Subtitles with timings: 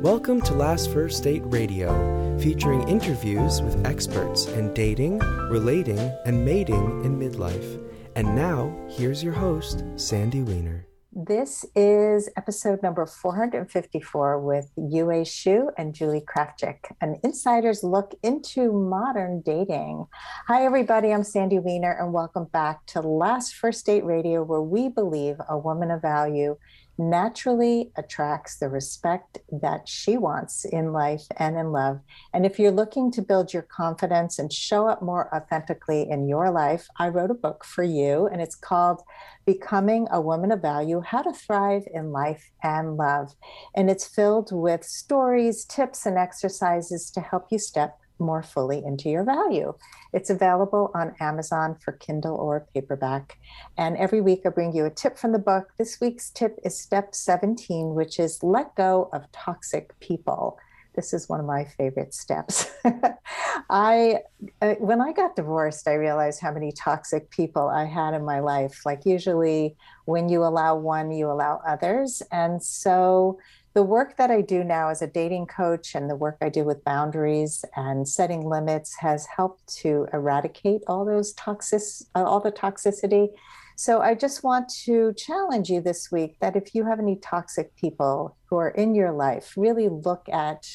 [0.00, 7.04] Welcome to Last First Date Radio, featuring interviews with experts in dating, relating, and mating
[7.04, 7.86] in midlife.
[8.16, 10.86] And now, here's your host, Sandy Weiner.
[11.12, 18.72] This is episode number 454 with Yue Xu and Julie Krafchick, an insider's look into
[18.72, 20.06] modern dating.
[20.46, 21.12] Hi, everybody.
[21.12, 25.58] I'm Sandy Weiner, and welcome back to Last First Date Radio, where we believe a
[25.58, 26.56] woman of value
[27.00, 32.00] naturally attracts the respect that she wants in life and in love.
[32.34, 36.50] And if you're looking to build your confidence and show up more authentically in your
[36.50, 39.02] life, I wrote a book for you, and it's called
[39.46, 43.34] Becoming a Woman of Value How to Thrive in Life and Love.
[43.74, 49.08] And it's filled with stories, tips, and exercises to help you step more fully into
[49.08, 49.74] your value.
[50.12, 53.38] It's available on Amazon for Kindle or paperback.
[53.76, 55.70] And every week I bring you a tip from the book.
[55.78, 60.58] This week's tip is step 17, which is let go of toxic people.
[60.94, 62.70] This is one of my favorite steps.
[63.70, 64.18] I
[64.60, 68.40] uh, when I got divorced, I realized how many toxic people I had in my
[68.40, 68.82] life.
[68.84, 72.22] Like usually when you allow one, you allow others.
[72.32, 73.38] And so
[73.72, 76.64] the work that I do now as a dating coach and the work I do
[76.64, 81.82] with boundaries and setting limits has helped to eradicate all those toxic,
[82.16, 83.28] uh, all the toxicity.
[83.76, 87.74] So I just want to challenge you this week that if you have any toxic
[87.76, 90.66] people who are in your life, really look at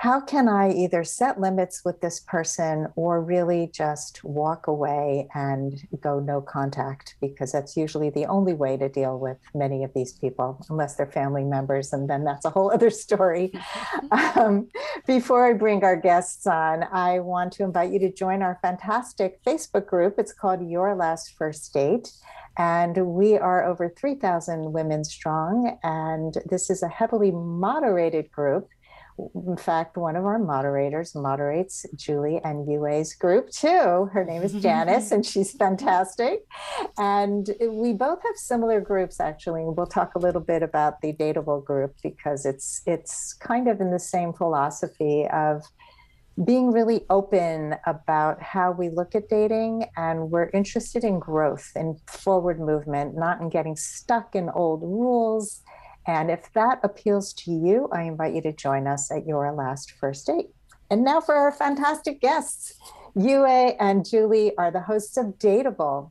[0.00, 5.86] how can I either set limits with this person or really just walk away and
[6.00, 7.16] go no contact?
[7.20, 11.04] Because that's usually the only way to deal with many of these people, unless they're
[11.04, 13.52] family members, and then that's a whole other story.
[14.10, 14.68] um,
[15.06, 19.44] before I bring our guests on, I want to invite you to join our fantastic
[19.44, 20.14] Facebook group.
[20.16, 22.10] It's called Your Last First Date.
[22.56, 25.78] And we are over 3,000 women strong.
[25.82, 28.70] And this is a heavily moderated group
[29.34, 34.08] in fact, one of our moderators moderates Julie and Yue's group too.
[34.12, 36.44] Her name is Janice, and she's fantastic.
[36.98, 39.62] And we both have similar groups, actually.
[39.64, 43.90] We'll talk a little bit about the Dateable group because it's it's kind of in
[43.90, 45.62] the same philosophy of
[46.44, 51.98] being really open about how we look at dating and we're interested in growth and
[52.06, 55.62] forward movement not in getting stuck in old rules
[56.06, 59.92] and if that appeals to you, I invite you to join us at your last
[59.92, 60.48] first date.
[60.90, 62.74] And now for our fantastic guests.
[63.14, 66.10] Yue and Julie are the hosts of Dateable.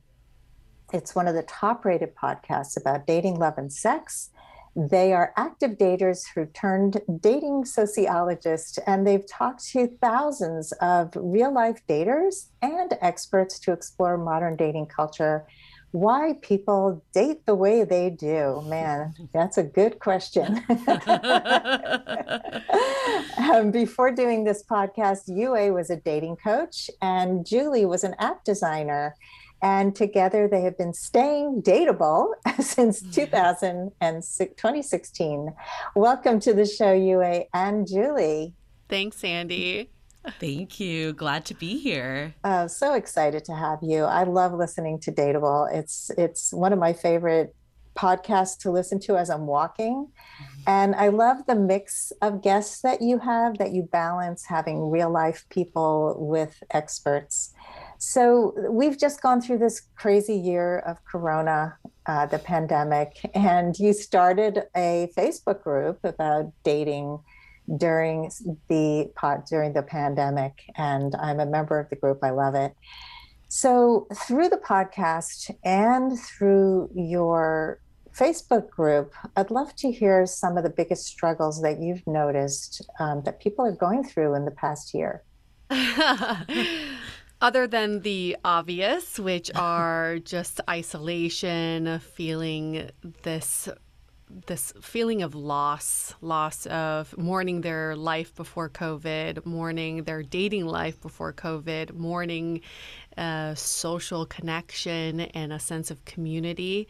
[0.92, 4.30] It's one of the top rated podcasts about dating, love, and sex.
[4.76, 11.52] They are active daters who turned dating sociologists, and they've talked to thousands of real
[11.52, 15.46] life daters and experts to explore modern dating culture
[15.92, 18.62] why people date the way they do.
[18.66, 20.62] Man, that's a good question.
[23.38, 28.44] um, before doing this podcast, Yue was a dating coach and Julie was an app
[28.44, 29.16] designer.
[29.62, 33.10] And together they have been staying dateable since mm-hmm.
[33.10, 35.54] 2016.
[35.94, 38.54] Welcome to the show, Yue and Julie.
[38.88, 39.90] Thanks, Sandy.
[40.38, 41.12] Thank you.
[41.12, 42.34] Glad to be here.
[42.44, 44.04] Uh, so excited to have you.
[44.04, 45.72] I love listening to Dateable.
[45.72, 47.54] It's it's one of my favorite
[47.96, 50.08] podcasts to listen to as I'm walking.
[50.08, 50.62] Mm-hmm.
[50.66, 55.10] And I love the mix of guests that you have, that you balance having real
[55.10, 57.52] life people with experts.
[57.98, 61.76] So we've just gone through this crazy year of Corona,
[62.06, 67.18] uh, the pandemic, and you started a Facebook group about dating
[67.76, 68.30] during
[68.68, 69.10] the
[69.48, 72.20] during the pandemic, and I'm a member of the group.
[72.22, 72.74] I love it.
[73.48, 77.80] So through the podcast and through your
[78.16, 83.22] Facebook group, I'd love to hear some of the biggest struggles that you've noticed um,
[83.24, 85.22] that people are going through in the past year.
[87.40, 92.90] Other than the obvious, which are just isolation, feeling
[93.22, 93.68] this
[94.46, 101.00] this feeling of loss, loss of mourning their life before COVID, mourning their dating life
[101.00, 102.60] before COVID, mourning
[103.16, 106.88] uh, social connection and a sense of community.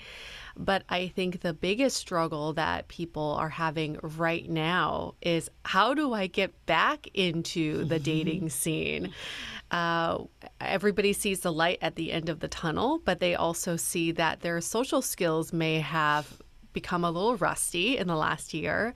[0.57, 6.13] But I think the biggest struggle that people are having right now is how do
[6.13, 9.13] I get back into the dating scene?
[9.71, 10.25] Uh,
[10.61, 14.41] everybody sees the light at the end of the tunnel, but they also see that
[14.41, 16.41] their social skills may have
[16.73, 18.95] become a little rusty in the last year,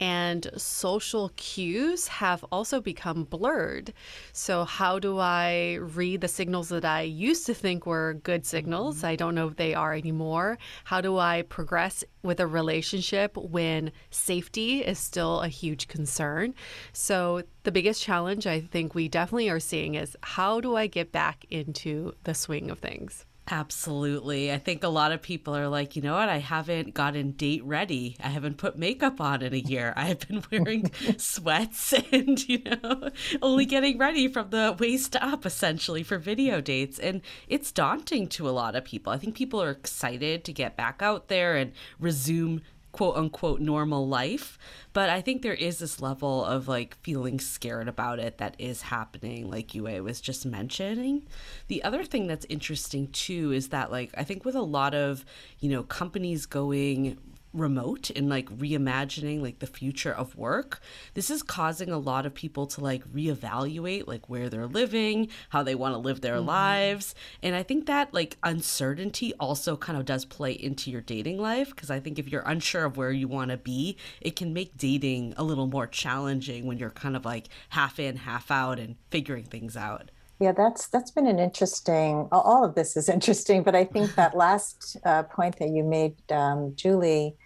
[0.00, 3.92] and social cues have also become blurred.
[4.32, 8.98] So, how do I read the signals that I used to think were good signals?
[8.98, 9.06] Mm-hmm.
[9.06, 10.58] I don't know if they are anymore.
[10.84, 16.54] How do I progress with a relationship when safety is still a huge concern?
[16.92, 21.12] So, the biggest challenge I think we definitely are seeing is how do I get
[21.12, 23.24] back into the swing of things?
[23.50, 24.50] Absolutely.
[24.50, 26.30] I think a lot of people are like, you know what?
[26.30, 28.16] I haven't gotten date ready.
[28.22, 29.92] I haven't put makeup on in a year.
[29.96, 33.10] I've been wearing sweats and, you know,
[33.42, 36.98] only getting ready from the waist up essentially for video dates.
[36.98, 39.12] And it's daunting to a lot of people.
[39.12, 42.62] I think people are excited to get back out there and resume
[42.94, 44.56] quote unquote normal life.
[44.92, 48.82] But I think there is this level of like feeling scared about it that is
[48.82, 51.26] happening, like Yue was just mentioning.
[51.66, 55.24] The other thing that's interesting too is that, like, I think with a lot of,
[55.58, 57.18] you know, companies going
[57.54, 60.80] remote and like reimagining like the future of work
[61.14, 65.62] this is causing a lot of people to like reevaluate like where they're living how
[65.62, 66.48] they want to live their mm-hmm.
[66.48, 71.38] lives and i think that like uncertainty also kind of does play into your dating
[71.38, 74.52] life because i think if you're unsure of where you want to be it can
[74.52, 78.78] make dating a little more challenging when you're kind of like half in half out
[78.78, 80.10] and figuring things out
[80.40, 82.28] yeah, that's that's been an interesting.
[82.32, 86.16] All of this is interesting, but I think that last uh, point that you made,
[86.30, 87.36] um, Julie,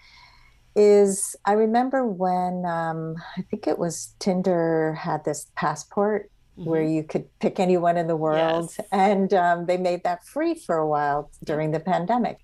[0.78, 6.70] is I remember when um, I think it was Tinder had this passport mm-hmm.
[6.70, 8.88] where you could pick anyone in the world, yes.
[8.92, 12.38] and um, they made that free for a while during the pandemic.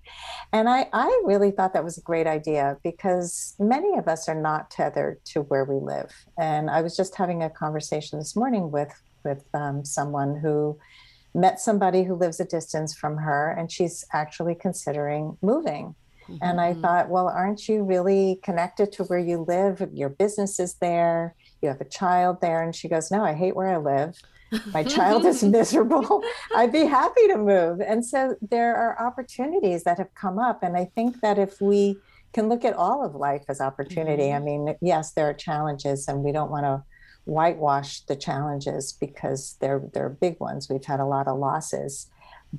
[0.51, 4.39] And I, I really thought that was a great idea because many of us are
[4.39, 6.11] not tethered to where we live.
[6.37, 8.93] And I was just having a conversation this morning with
[9.23, 10.77] with um, someone who
[11.33, 15.95] met somebody who lives a distance from her, and she's actually considering moving
[16.29, 16.37] Mm-hmm.
[16.41, 16.81] And I mm-hmm.
[16.81, 19.87] thought, well, aren't you really connected to where you live?
[19.93, 22.63] Your business is there, you have a child there.
[22.63, 24.15] And she goes, no, I hate where I live.
[24.73, 26.23] My child is miserable.
[26.55, 27.81] I'd be happy to move.
[27.81, 30.63] And so there are opportunities that have come up.
[30.63, 31.97] And I think that if we
[32.33, 34.41] can look at all of life as opportunity, mm-hmm.
[34.41, 36.83] I mean, yes, there are challenges, and we don't want to
[37.25, 40.69] whitewash the challenges because they're they're big ones.
[40.69, 42.07] We've had a lot of losses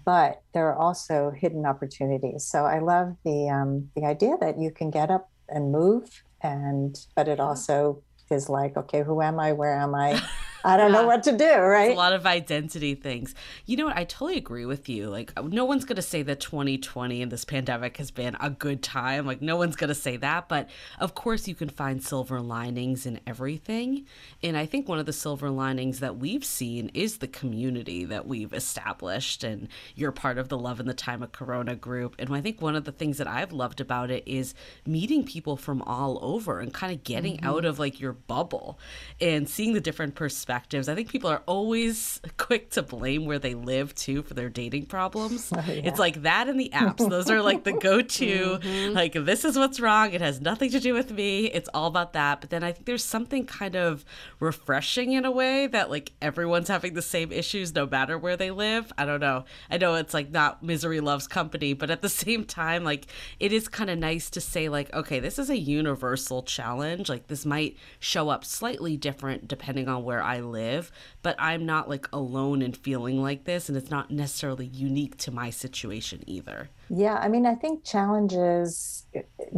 [0.04, 2.44] but there are also hidden opportunities.
[2.44, 6.96] So I love the um, the idea that you can get up and move, and
[7.14, 9.52] but it also is like, okay, who am I?
[9.52, 10.20] Where am I?
[10.66, 11.00] I don't yeah.
[11.00, 11.90] know what to do, right?
[11.90, 13.36] It's a lot of identity things.
[13.66, 13.96] You know what?
[13.96, 15.08] I totally agree with you.
[15.08, 18.82] Like, no one's going to say that 2020 and this pandemic has been a good
[18.82, 19.26] time.
[19.26, 20.48] Like, no one's going to say that.
[20.48, 20.68] But
[20.98, 24.06] of course, you can find silver linings in everything.
[24.42, 28.26] And I think one of the silver linings that we've seen is the community that
[28.26, 29.44] we've established.
[29.44, 32.16] And you're part of the Love in the Time of Corona group.
[32.18, 34.52] And I think one of the things that I've loved about it is
[34.84, 37.46] meeting people from all over and kind of getting mm-hmm.
[37.46, 38.80] out of like your bubble
[39.20, 40.88] and seeing the different perspectives perspectives.
[40.88, 44.86] I think people are always quick to blame where they live too for their dating
[44.86, 45.52] problems.
[45.56, 45.82] Oh, yeah.
[45.84, 47.08] It's like that in the apps.
[47.08, 48.26] Those are like the go to,
[48.58, 48.92] mm-hmm.
[48.92, 50.12] like, this is what's wrong.
[50.12, 51.46] It has nothing to do with me.
[51.46, 52.42] It's all about that.
[52.42, 54.04] But then I think there's something kind of
[54.38, 58.50] refreshing in a way that like everyone's having the same issues no matter where they
[58.50, 58.92] live.
[58.98, 59.44] I don't know.
[59.70, 63.06] I know it's like not misery loves company, but at the same time, like,
[63.40, 67.08] it is kind of nice to say, like, okay, this is a universal challenge.
[67.08, 70.90] Like, this might show up slightly different depending on where I live,
[71.22, 75.30] but I'm not like alone in feeling like this, and it's not necessarily unique to
[75.30, 76.70] my situation either.
[76.88, 79.06] Yeah, I mean, I think challenges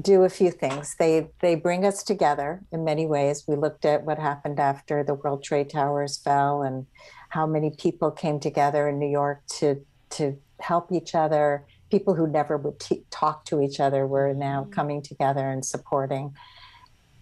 [0.00, 0.96] do a few things.
[0.98, 3.44] They they bring us together in many ways.
[3.46, 6.86] We looked at what happened after the World Trade Towers fell and
[7.28, 11.64] how many people came together in New York to to help each other.
[11.90, 14.72] People who never would t- talk to each other were now mm-hmm.
[14.72, 16.34] coming together and supporting.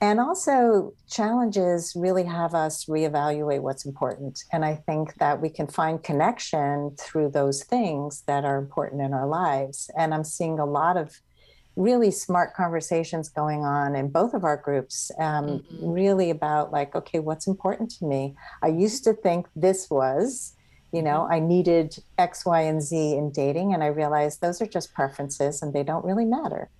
[0.01, 4.45] And also, challenges really have us reevaluate what's important.
[4.53, 9.15] And I think that we can find connection through those things that are important in
[9.15, 9.91] our lives.
[9.97, 11.19] And I'm seeing a lot of
[11.77, 15.89] really smart conversations going on in both of our groups, um, mm-hmm.
[15.89, 18.35] really about like, okay, what's important to me?
[18.63, 20.55] I used to think this was,
[20.93, 21.33] you know, mm-hmm.
[21.33, 23.73] I needed X, Y, and Z in dating.
[23.73, 26.71] And I realized those are just preferences and they don't really matter.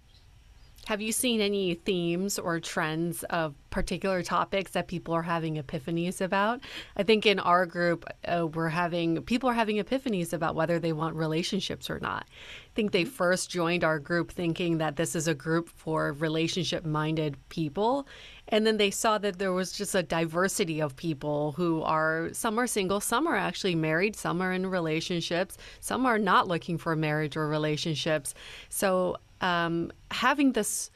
[0.87, 6.21] Have you seen any themes or trends of particular topics that people are having epiphanies
[6.21, 6.61] about?
[6.97, 10.93] I think in our group, uh, we're having people are having epiphanies about whether they
[10.93, 12.27] want relationships or not.
[12.29, 16.85] I think they first joined our group thinking that this is a group for relationship
[16.87, 18.07] minded people.
[18.47, 22.61] And then they saw that there was just a diversity of people who are, some
[22.61, 26.95] are single, some are actually married, some are in relationships, some are not looking for
[26.95, 28.35] marriage or relationships.
[28.69, 30.91] So um, having this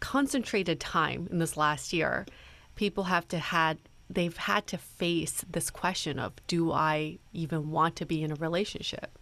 [0.00, 2.26] concentrated time in this last year.
[2.76, 3.78] People have to had
[4.10, 8.36] they've had to face this question of do I even want to be in a
[8.36, 9.18] relationship?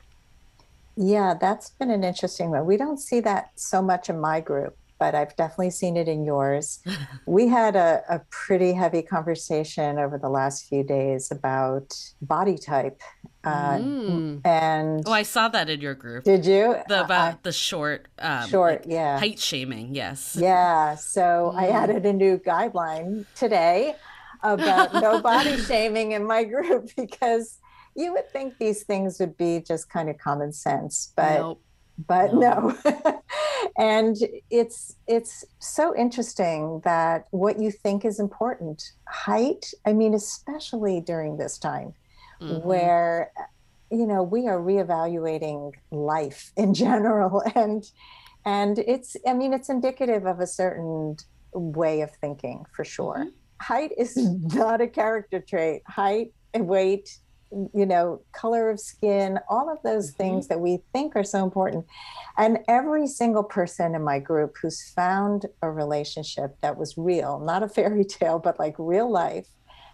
[0.97, 2.65] Yeah, that's been an interesting one.
[2.67, 6.25] We don't see that so much in my group, but I've definitely seen it in
[6.25, 6.81] yours.
[7.27, 13.01] we had a, a, pretty heavy conversation over the last few days about body type.
[13.45, 14.41] Uh, mm.
[14.45, 16.25] And oh, I saw that in your group.
[16.25, 16.77] Did you?
[16.89, 19.95] The, about uh, the short, um, short, like yeah, height shaming.
[19.95, 20.37] Yes.
[20.39, 20.97] Yeah.
[20.97, 21.59] So mm.
[21.59, 23.95] I added a new guideline today
[24.43, 27.59] about no body shaming in my group because
[27.95, 31.63] you would think these things would be just kind of common sense, but nope.
[32.07, 32.77] But no.
[32.85, 33.23] no.
[33.79, 34.17] and
[34.51, 41.37] it's it's so interesting that what you think is important, height, I mean especially during
[41.37, 41.95] this time
[42.41, 42.67] mm-hmm.
[42.67, 43.33] where
[43.91, 47.91] you know we are reevaluating life in general and
[48.45, 51.17] and it's i mean it's indicative of a certain
[51.53, 53.29] way of thinking for sure mm-hmm.
[53.61, 54.17] height is
[54.55, 57.19] not a character trait height and weight
[57.51, 60.23] you know, color of skin, all of those mm-hmm.
[60.23, 61.87] things that we think are so important.
[62.37, 67.63] And every single person in my group who's found a relationship that was real, not
[67.63, 69.47] a fairy tale, but like real life,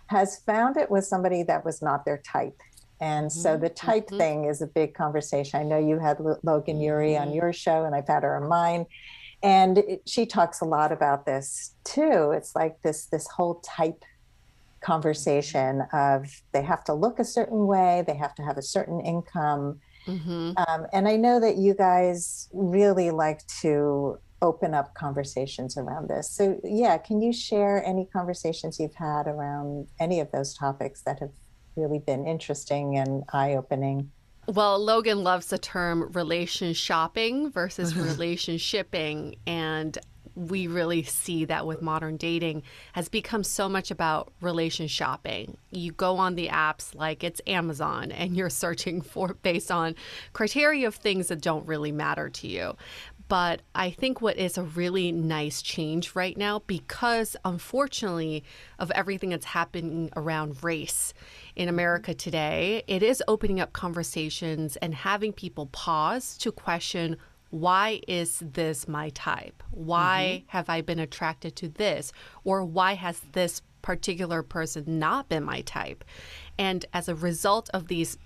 [0.07, 2.61] has found it with somebody that was not their type.
[3.01, 3.41] And mm-hmm.
[3.41, 4.19] so the type mm-hmm.
[4.19, 5.61] thing is a big conversation.
[5.61, 7.37] I know you had Logan Ury on mm-hmm.
[7.37, 8.87] your show, and I've had her on mine.
[9.43, 12.31] And it, she talks a lot about this too.
[12.31, 14.05] It's like this this whole type
[14.83, 19.01] conversation of they have to look a certain way, they have to have a certain
[19.01, 19.81] income.
[20.07, 20.53] Mm-hmm.
[20.57, 26.29] Um, and I know that you guys really like to open up conversations around this.
[26.29, 31.21] So, yeah, can you share any conversations you've had around any of those topics that
[31.21, 31.31] have
[31.77, 34.11] really been interesting and eye opening?
[34.49, 39.37] Well, Logan loves the term relation shopping versus relationshipping.
[39.47, 39.97] And
[40.35, 42.62] we really see that with modern dating
[42.93, 45.57] has become so much about relation shopping.
[45.71, 49.95] You go on the apps like it's Amazon and you're searching for based on
[50.33, 52.77] criteria of things that don't really matter to you.
[53.29, 58.45] But I think what is a really nice change right now, because unfortunately,
[58.79, 61.15] of everything that's happening around race
[61.57, 67.17] in America today, it is opening up conversations and having people pause to question
[67.53, 69.63] why is this my type?
[69.71, 70.57] Why mm-hmm.
[70.57, 72.11] have I been attracted to this?
[72.45, 76.03] Or why has this particular person not been my type?
[76.59, 78.17] And as a result of these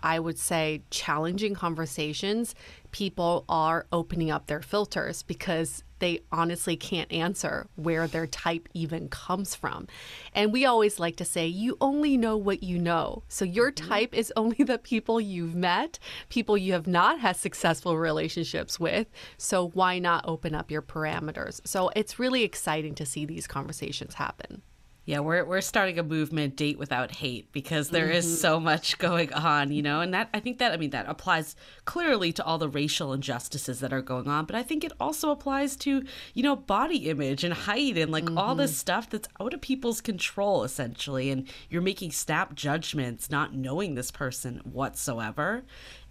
[0.00, 2.54] I would say, challenging conversations,
[2.92, 9.08] people are opening up their filters because they honestly can't answer where their type even
[9.08, 9.86] comes from.
[10.34, 13.22] And we always like to say, you only know what you know.
[13.28, 13.88] So your mm-hmm.
[13.88, 19.06] type is only the people you've met, people you have not had successful relationships with.
[19.36, 21.60] So why not open up your parameters?
[21.66, 24.62] So it's really exciting to see these conversations happen.
[25.08, 28.16] Yeah, we're we're starting a movement date without hate because there mm-hmm.
[28.16, 31.08] is so much going on, you know, and that I think that I mean that
[31.08, 34.92] applies clearly to all the racial injustices that are going on, but I think it
[35.00, 38.36] also applies to, you know, body image and height and like mm-hmm.
[38.36, 38.80] all this mm-hmm.
[38.80, 44.10] stuff that's out of people's control essentially and you're making snap judgments not knowing this
[44.10, 45.62] person whatsoever.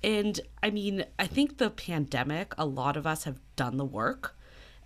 [0.04, 4.37] And I mean, I think the pandemic, a lot of us have done the work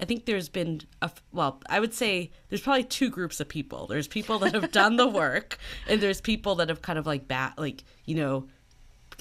[0.01, 3.85] I think there's been a well, I would say there's probably two groups of people.
[3.85, 7.27] There's people that have done the work, and there's people that have kind of like
[7.27, 8.47] bat like you know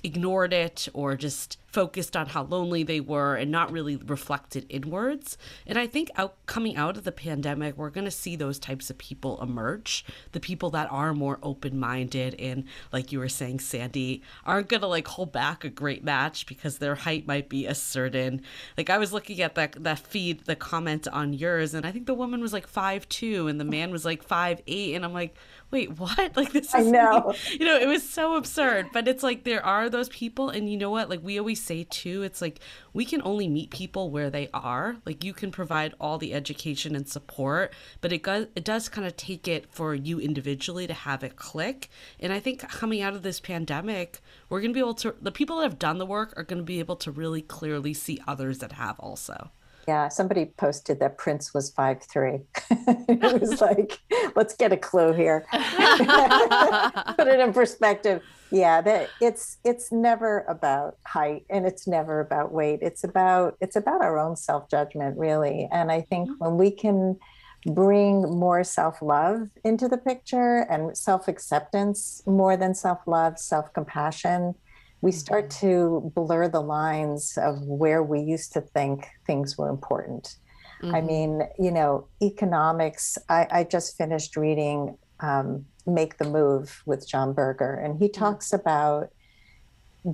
[0.02, 5.38] ignored it or just focused on how lonely they were and not really reflected inwards.
[5.66, 8.90] And I think out coming out of the pandemic, we're going to see those types
[8.90, 10.04] of people emerge.
[10.32, 14.86] The people that are more open-minded and like you were saying Sandy, aren't going to
[14.86, 18.42] like hold back a great match because their height might be a certain.
[18.76, 22.06] Like I was looking at that that feed, the comment on yours and I think
[22.06, 25.12] the woman was like five two and the man was like five eight and I'm
[25.12, 25.36] like
[25.70, 26.18] wait, what?
[26.40, 27.34] Like this is, I know.
[27.50, 28.88] You know, it was so absurd.
[28.92, 31.10] But it's like there are those people and you know what?
[31.10, 32.60] Like we always say too, it's like
[32.92, 34.96] we can only meet people where they are.
[35.06, 39.06] Like you can provide all the education and support, but it does it does kind
[39.06, 41.88] of take it for you individually to have it click.
[42.18, 45.32] And I think coming out of this pandemic, we're going to be able to the
[45.32, 48.20] people that have done the work are going to be able to really clearly see
[48.26, 49.50] others that have also.
[49.88, 52.40] Yeah, somebody posted that Prince was five three.
[52.70, 53.98] it was like,
[54.36, 55.46] let's get a clue here.
[55.52, 58.22] Put it in perspective.
[58.52, 62.80] Yeah, that it's it's never about height and it's never about weight.
[62.82, 65.68] It's about it's about our own self judgment, really.
[65.70, 66.44] And I think mm-hmm.
[66.44, 67.18] when we can
[67.66, 73.72] bring more self love into the picture and self acceptance more than self love, self
[73.72, 74.54] compassion
[75.00, 75.66] we start mm-hmm.
[75.66, 80.36] to blur the lines of where we used to think things were important.
[80.82, 80.94] Mm-hmm.
[80.94, 83.18] I mean, you know, economics.
[83.28, 88.18] I, I just finished reading um, Make the Move with John Berger, and he mm-hmm.
[88.18, 89.10] talks about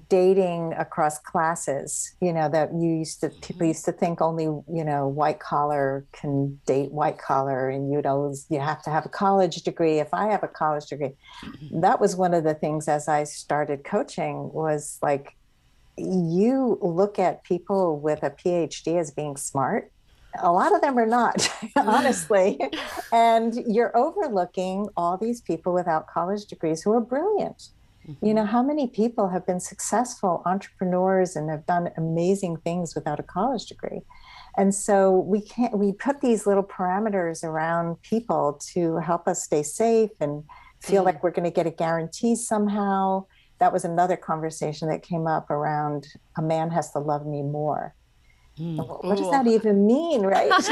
[0.09, 3.67] dating across classes you know that you used to people mm-hmm.
[3.67, 8.35] used to think only you know white collar can date white collar and you know
[8.49, 9.99] you have to have a college degree.
[9.99, 11.13] If i have a college degree
[11.45, 11.81] mm-hmm.
[11.81, 15.37] that was one of the things as i started coaching was like
[15.97, 19.91] you look at people with a phd as being smart.
[20.39, 22.59] A lot of them are not honestly.
[23.13, 27.71] And you're overlooking all these people without college degrees who are brilliant
[28.23, 33.21] you know, how many people have been successful entrepreneurs and have done amazing things without
[33.21, 34.03] a college degree?
[34.57, 39.63] And so we can't, we put these little parameters around people to help us stay
[39.63, 40.45] safe and
[40.81, 41.07] feel mm-hmm.
[41.07, 43.27] like we're going to get a guarantee somehow.
[43.59, 47.95] That was another conversation that came up around a man has to love me more.
[48.61, 48.77] Mm.
[49.05, 50.49] What does that even mean, right?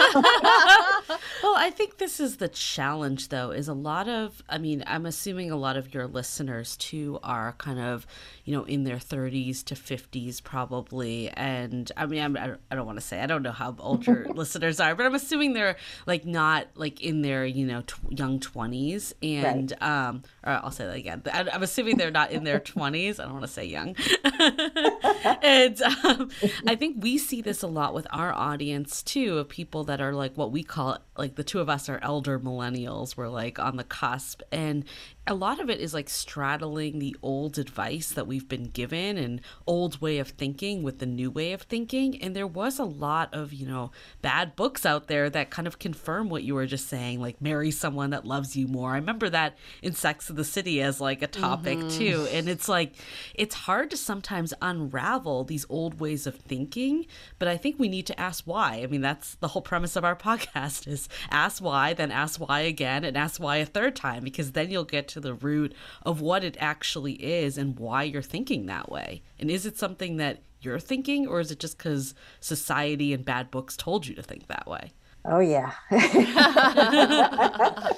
[1.42, 5.04] well, I think this is the challenge, though, is a lot of, I mean, I'm
[5.04, 8.06] assuming a lot of your listeners too are kind of,
[8.44, 11.28] you know, in their 30s to 50s probably.
[11.30, 14.06] And I mean, I'm, I don't, don't want to say, I don't know how old
[14.06, 15.76] your listeners are, but I'm assuming they're
[16.06, 19.12] like not like in their, you know, t- young 20s.
[19.22, 20.06] And, right.
[20.08, 21.22] um, I'll say that again.
[21.32, 23.18] I'm assuming they're not in their 20s.
[23.18, 23.96] I don't want to say young.
[25.42, 26.30] and um,
[26.66, 30.12] I think we see this a lot with our audience too of people that are
[30.12, 33.76] like what we call like the two of us are elder millennials we're like on
[33.76, 34.42] the cusp.
[34.50, 34.84] And
[35.26, 39.40] a lot of it is like straddling the old advice that we've been given and
[39.66, 42.20] old way of thinking with the new way of thinking.
[42.22, 43.90] And there was a lot of you know
[44.22, 47.70] bad books out there that kind of confirm what you were just saying like marry
[47.70, 48.92] someone that loves you more.
[48.92, 51.98] I remember that in sex of the city as like a topic mm-hmm.
[51.98, 52.26] too.
[52.32, 52.94] And it's like
[53.34, 57.06] it's hard to sometimes unravel these old ways of thinking
[57.38, 58.80] but i think we need to ask why.
[58.82, 62.60] I mean that's the whole premise of our podcast is ask why then ask why
[62.60, 66.20] again and ask why a third time because then you'll get to the root of
[66.20, 69.22] what it actually is and why you're thinking that way.
[69.38, 73.50] And is it something that you're thinking, or is it just because society and bad
[73.50, 74.92] books told you to think that way?
[75.26, 75.72] Oh yeah.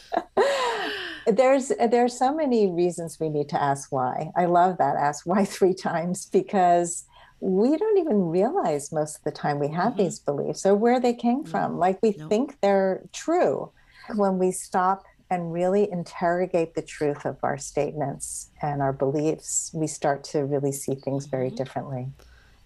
[1.27, 4.31] there's there's so many reasons we need to ask why.
[4.37, 7.05] I love that ask why three times because
[7.41, 10.05] we don't even realize most of the time we have mm-hmm.
[10.05, 11.51] these beliefs or where they came mm-hmm.
[11.51, 11.79] from.
[11.79, 12.29] Like we nope.
[12.29, 13.73] think they're true.
[14.15, 19.87] When we stop and really interrogate the truth of our statements and our beliefs, we
[19.87, 21.57] start to really see things very mm-hmm.
[21.57, 22.09] differently.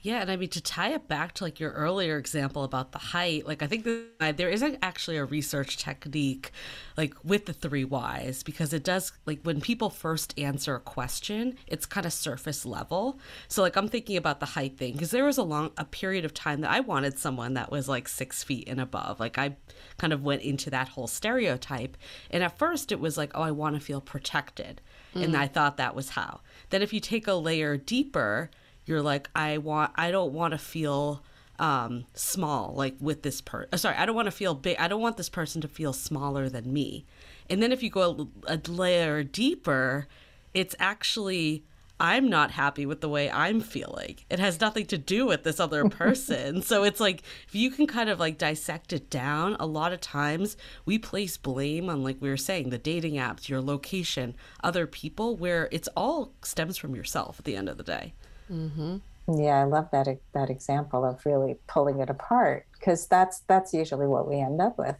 [0.03, 2.99] Yeah, and I mean to tie it back to like your earlier example about the
[2.99, 3.85] height, like I think
[4.19, 6.53] that there is actually a research technique
[6.97, 11.57] like with the three whys because it does like when people first answer a question,
[11.67, 13.19] it's kind of surface level.
[13.49, 16.25] So like I'm thinking about the height thing because there was a long a period
[16.25, 19.21] of time that I wanted someone that was like six feet and above.
[19.21, 19.57] Like I
[19.99, 21.99] kind of went into that whole stereotype,
[22.31, 24.81] and at first it was like, oh, I want to feel protected,
[25.15, 25.25] mm.
[25.25, 26.41] and I thought that was how.
[26.71, 28.51] Then if you take a layer deeper
[28.91, 31.23] you're like i want i don't want to feel
[31.59, 34.89] um, small like with this person uh, sorry i don't want to feel big i
[34.89, 37.05] don't want this person to feel smaller than me
[37.51, 40.07] and then if you go a, a layer deeper
[40.55, 41.63] it's actually
[42.01, 44.17] I'm not happy with the way I'm feeling.
[44.31, 46.63] It has nothing to do with this other person.
[46.63, 50.01] so it's like if you can kind of like dissect it down, a lot of
[50.01, 54.87] times we place blame on like we were saying, the dating apps, your location, other
[54.87, 58.15] people where it's all stems from yourself at the end of the day.
[58.51, 58.97] Mm-hmm.
[59.39, 64.07] Yeah, I love that that example of really pulling it apart because that's that's usually
[64.07, 64.97] what we end up with.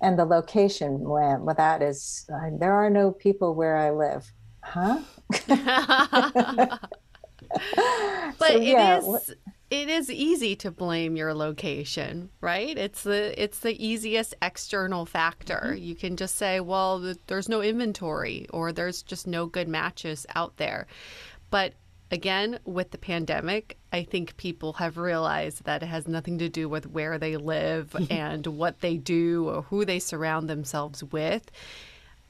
[0.00, 4.30] And the location, when well, that is, uh, there are no people where I live,
[4.62, 5.00] huh?
[8.38, 8.98] but so, yeah.
[8.98, 9.34] it is
[9.70, 15.62] it is easy to blame your location right it's the it's the easiest external factor
[15.66, 15.82] mm-hmm.
[15.82, 20.56] you can just say well there's no inventory or there's just no good matches out
[20.56, 20.86] there
[21.50, 21.74] but
[22.10, 26.68] again, with the pandemic, I think people have realized that it has nothing to do
[26.68, 31.50] with where they live and what they do or who they surround themselves with.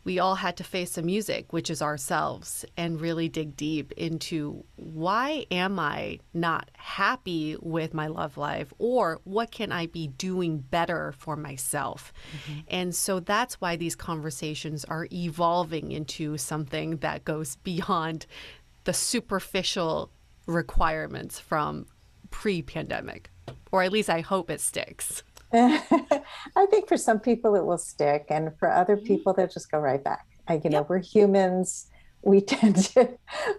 [0.04, 4.64] We all had to face the music, which is ourselves, and really dig deep into
[4.76, 10.60] why am I not happy with my love life or what can I be doing
[10.60, 12.14] better for myself?
[12.32, 12.60] Mm-hmm.
[12.68, 18.24] And so that's why these conversations are evolving into something that goes beyond
[18.88, 20.10] the superficial
[20.46, 21.84] requirements from
[22.30, 23.30] pre pandemic,
[23.70, 25.22] or at least I hope it sticks.
[25.52, 29.04] I think for some people it will stick, and for other mm-hmm.
[29.04, 30.26] people they'll just go right back.
[30.48, 31.90] I, you know, we're humans.
[32.22, 33.10] we tend to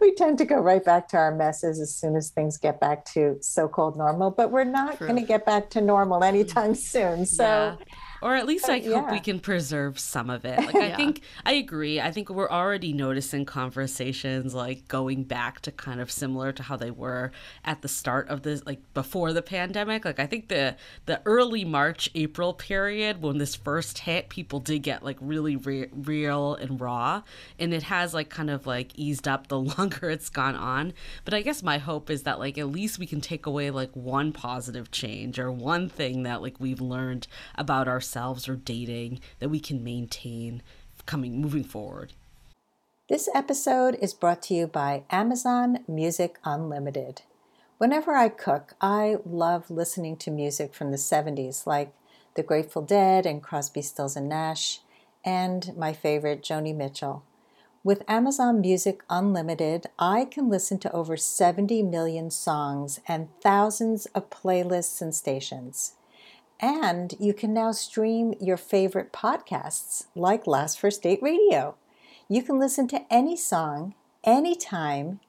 [0.02, 3.06] we tend to go right back to our messes as soon as things get back
[3.06, 7.44] to so-called normal but we're not going to get back to normal anytime soon so
[7.44, 7.76] yeah
[8.22, 9.02] or at least I yeah.
[9.02, 10.60] hope we can preserve some of it.
[10.70, 10.98] Like I yeah.
[10.98, 12.00] think I agree.
[12.00, 16.76] I think we're already noticing conversations like going back to kind of similar to how
[16.76, 17.32] they were
[17.66, 20.06] at the start of this like before the pandemic.
[20.06, 20.76] Like I think the
[21.08, 25.90] the early March April period when this first hit people did get like really re-
[25.92, 27.24] real and raw
[27.58, 30.94] and it has like kind of like eased up the longer it's gone on.
[31.26, 33.96] But I guess my hope is that like at least we can take away like
[33.96, 39.20] one positive change or one thing that like we've learned about our ourselves or dating
[39.38, 40.64] that we can maintain
[41.06, 42.14] coming moving forward.
[43.08, 47.22] This episode is brought to you by Amazon Music Unlimited.
[47.78, 51.94] Whenever I cook, I love listening to music from the 70s like
[52.36, 54.82] The Grateful Dead and Crosby, Stills and Nash,
[55.24, 57.24] and my favorite Joni Mitchell.
[57.84, 64.32] With Amazon Music Unlimited, I can listen to over 70 million songs and thousands of
[64.32, 65.94] playlists and stations.
[66.62, 71.76] And you can now stream your favorite podcasts like Last First Date Radio.
[72.28, 73.96] You can listen to any song,
[74.26, 75.22] anytime,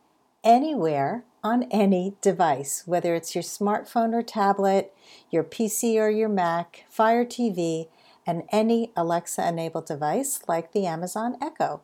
[0.43, 4.93] anywhere on any device, whether it's your smartphone or tablet,
[5.31, 7.87] your PC or your Mac, Fire TV,
[8.27, 11.81] and any Alexa enabled device like the Amazon Echo.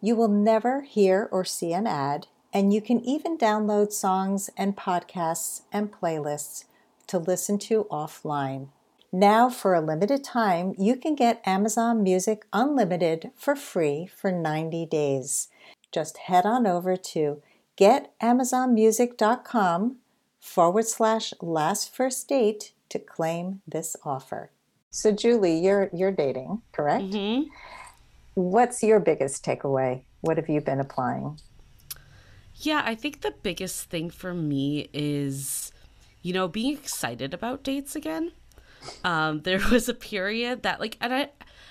[0.00, 4.76] You will never hear or see an ad, and you can even download songs and
[4.76, 6.64] podcasts and playlists
[7.08, 8.68] to listen to offline.
[9.10, 14.84] Now, for a limited time, you can get Amazon Music Unlimited for free for 90
[14.84, 15.48] days.
[15.90, 17.40] Just head on over to
[17.78, 19.96] getamazonmusic.com
[20.38, 24.50] forward slash last first date to claim this offer.
[24.90, 27.04] So, Julie, you're you're dating, correct?
[27.04, 27.48] Mm-hmm.
[28.34, 30.02] What's your biggest takeaway?
[30.20, 31.38] What have you been applying?
[32.56, 35.72] Yeah, I think the biggest thing for me is,
[36.22, 38.32] you know, being excited about dates again.
[39.04, 41.30] Um, there was a period that like, and I,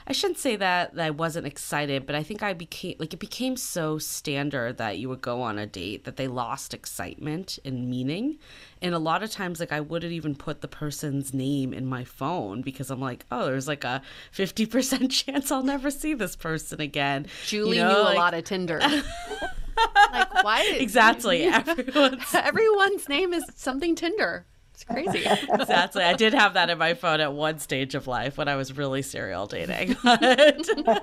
[0.10, 3.20] I shouldn't say that, that I wasn't excited, but I think I became like it
[3.20, 7.90] became so standard that you would go on a date that they lost excitement and
[7.90, 8.38] meaning.
[8.82, 12.06] And a lot of times, like I wouldn't even put the person's name in my
[12.06, 16.38] phone because I'm like, oh, there's like a fifty percent chance I'll never see this
[16.38, 17.28] person again.
[17.46, 18.80] Julie you know, knew like, a lot of Tinder.
[20.14, 20.74] like why?
[20.78, 21.44] Exactly.
[21.44, 24.46] Everyone's everyone's name is something Tinder.
[24.78, 25.26] It's crazy.
[25.26, 26.04] exactly.
[26.04, 28.78] I did have that in my phone at one stage of life when I was
[28.78, 29.96] really serial dating.
[30.04, 31.00] But, uh,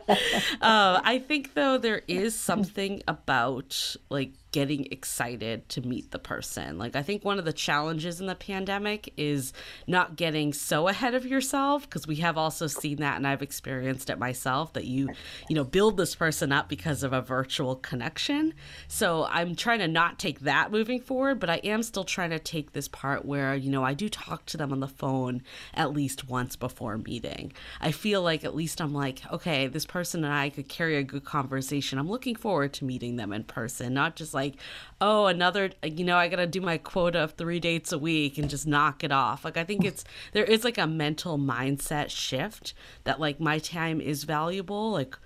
[1.05, 6.79] I think though there is something about like getting excited to meet the person.
[6.79, 9.53] Like I think one of the challenges in the pandemic is
[9.89, 14.11] not getting so ahead of yourself because we have also seen that and I've experienced
[14.11, 15.09] it myself that you,
[15.49, 18.55] you know, build this person up because of a virtual connection.
[18.87, 22.39] So I'm trying to not take that moving forward, but I am still trying to
[22.39, 25.43] take this part where, you know, I do talk to them on the phone
[25.75, 27.53] at least once before meeting.
[27.81, 31.03] I feel like at least I'm like, okay, this person and I could carry a
[31.03, 31.99] good conversation.
[31.99, 34.55] I'm looking forward to meeting them in person, not just like like,
[35.01, 38.39] oh, another, you know, I got to do my quota of three dates a week
[38.39, 39.45] and just knock it off.
[39.45, 44.01] Like, I think it's, there is like a mental mindset shift that like my time
[44.01, 44.93] is valuable.
[44.93, 45.17] Like,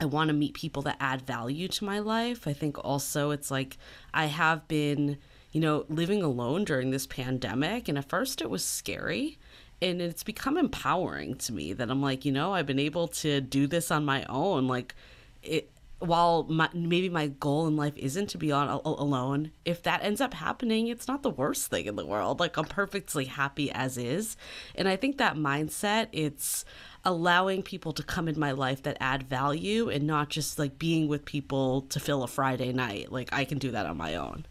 [0.00, 2.46] I want to meet people that add value to my life.
[2.46, 3.78] I think also it's like
[4.12, 5.18] I have been,
[5.52, 7.88] you know, living alone during this pandemic.
[7.88, 9.38] And at first it was scary
[9.80, 13.40] and it's become empowering to me that I'm like, you know, I've been able to
[13.40, 14.66] do this on my own.
[14.66, 14.94] Like,
[15.42, 15.70] it,
[16.06, 20.02] while my, maybe my goal in life isn't to be on a, alone, if that
[20.02, 22.40] ends up happening, it's not the worst thing in the world.
[22.40, 24.36] Like I'm perfectly happy as is.
[24.74, 26.64] And I think that mindset, it's
[27.04, 31.08] allowing people to come in my life that add value and not just like being
[31.08, 33.12] with people to fill a Friday night.
[33.12, 34.46] Like I can do that on my own.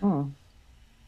[0.00, 0.22] Hmm.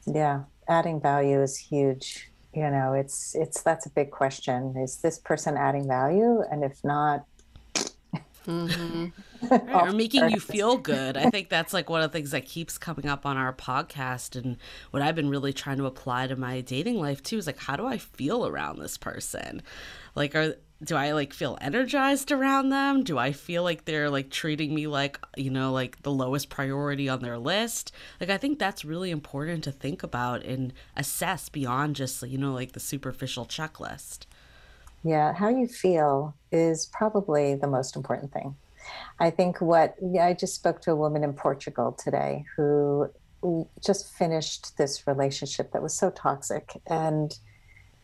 [0.06, 2.30] Yeah, adding value is huge.
[2.54, 4.76] You know, it's it's that's a big question.
[4.76, 6.42] Is this person adding value?
[6.50, 7.26] And if not,
[8.46, 9.06] Mm-hmm.
[9.76, 11.16] or making you feel good.
[11.16, 14.37] I think that's like one of the things that keeps coming up on our podcast.
[14.37, 14.56] And
[14.90, 17.76] what I've been really trying to apply to my dating life too is like, how
[17.76, 19.62] do I feel around this person?
[20.14, 20.54] Like, are
[20.85, 23.02] do I like feel energized around them?
[23.02, 27.09] Do I feel like they're like treating me like, you know, like the lowest priority
[27.09, 27.92] on their list?
[28.20, 32.52] Like, I think that's really important to think about and assess beyond just, you know,
[32.52, 34.26] like the superficial checklist.
[35.07, 38.57] Yeah, how you feel is probably the most important thing.
[39.21, 43.09] I think what yeah, I just spoke to a woman in Portugal today who
[43.85, 46.83] just finished this relationship that was so toxic.
[46.88, 47.38] And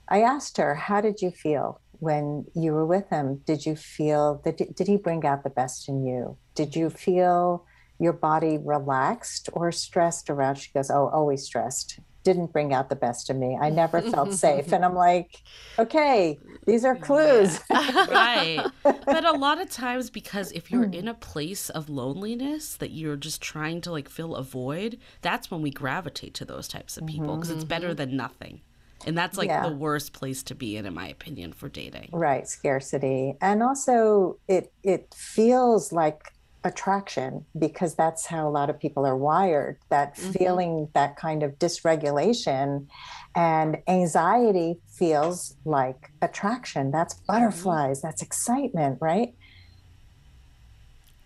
[0.08, 3.42] I asked her, How did you feel when you were with him?
[3.46, 6.36] Did you feel that did he bring out the best in you?
[6.54, 7.66] Did you feel
[7.98, 10.54] your body relaxed or stressed around?
[10.54, 13.58] She goes, Oh, always stressed didn't bring out the best of me.
[13.60, 14.72] I never felt safe.
[14.72, 15.42] And I'm like,
[15.78, 17.60] okay, these are clues.
[17.70, 18.06] Yeah.
[18.10, 18.66] right.
[18.82, 23.16] But a lot of times, because if you're in a place of loneliness that you're
[23.16, 27.06] just trying to like fill a void, that's when we gravitate to those types of
[27.06, 27.58] people because mm-hmm.
[27.58, 28.60] it's better than nothing.
[29.06, 29.68] And that's like yeah.
[29.68, 32.10] the worst place to be in, in my opinion, for dating.
[32.12, 32.46] Right.
[32.46, 33.34] Scarcity.
[33.40, 36.32] And also it it feels like
[36.64, 40.30] attraction because that's how a lot of people are wired that mm-hmm.
[40.32, 42.86] feeling that kind of dysregulation
[43.34, 47.32] and anxiety feels like attraction that's mm-hmm.
[47.32, 48.06] butterflies mm-hmm.
[48.06, 49.34] that's excitement right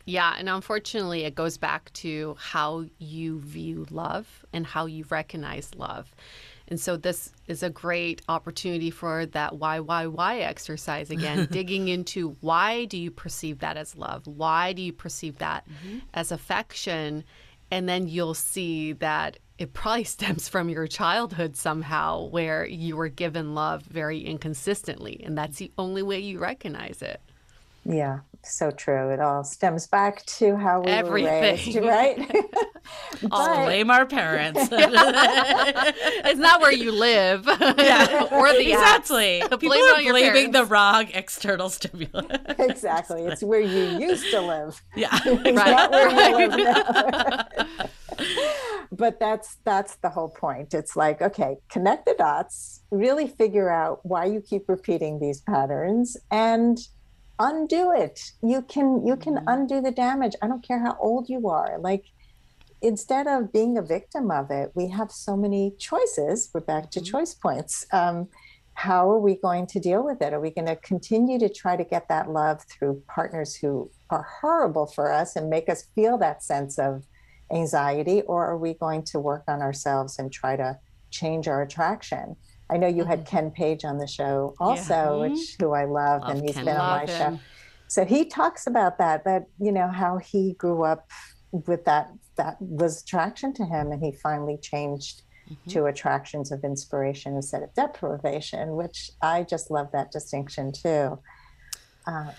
[0.07, 5.75] yeah and unfortunately it goes back to how you view love and how you recognize
[5.75, 6.14] love
[6.68, 11.88] and so this is a great opportunity for that why, why, why exercise again, digging
[11.88, 14.26] into why do you perceive that as love?
[14.26, 15.98] Why do you perceive that mm-hmm.
[16.12, 17.24] as affection?
[17.70, 23.09] And then you'll see that it probably stems from your childhood somehow where you were
[23.09, 25.20] given love very inconsistently.
[25.24, 27.20] And that's the only way you recognize it.
[27.85, 28.20] Yeah,
[28.55, 29.11] so true.
[29.11, 31.33] It all stems back to how we Everything.
[31.33, 32.19] were raised, right?
[33.23, 34.69] but, I'll blame our parents.
[34.73, 38.29] it's not where you live, yeah.
[38.33, 39.41] or the exactly.
[39.43, 39.61] Apps.
[39.61, 42.27] People are blaming the wrong external stimulus.
[42.59, 44.83] Exactly, it's where you used to live.
[44.95, 45.71] Yeah, it's right.
[45.71, 47.47] not where you live now.
[48.93, 50.75] but that's that's the whole point.
[50.75, 56.17] It's like okay, connect the dots, really figure out why you keep repeating these patterns,
[56.31, 56.79] and
[57.38, 58.33] undo it.
[58.42, 59.49] You can you can mm-hmm.
[59.49, 60.35] undo the damage.
[60.42, 61.79] I don't care how old you are.
[61.79, 62.05] Like
[62.83, 66.51] instead of being a victim of it we have so many choices.
[66.53, 67.11] We're back to mm-hmm.
[67.11, 67.87] choice points.
[67.92, 68.29] Um,
[68.75, 70.35] how are we going to deal with it?
[70.35, 74.29] Are we going to continue to try to get that love through partners who are
[74.40, 77.05] horrible for us and make us feel that sense of
[77.51, 78.20] anxiety?
[78.22, 80.79] Or are we going to work on ourselves and try to
[81.11, 82.37] change our attraction
[82.68, 83.11] I know you mm-hmm.
[83.11, 85.05] had Ken Page on the show also, yeah.
[85.05, 85.33] Mm-hmm.
[85.33, 86.64] which who I love, love and he's Ken.
[86.64, 87.37] been on my him.
[87.37, 87.40] show.
[87.88, 91.11] So he talks about that, that you know how he grew up
[91.52, 95.70] with that that was attraction to him, and he finally changed mm-hmm.
[95.70, 101.18] to attractions of inspiration instead of deprivation, which I just love that distinction too.
[102.07, 102.33] Uh,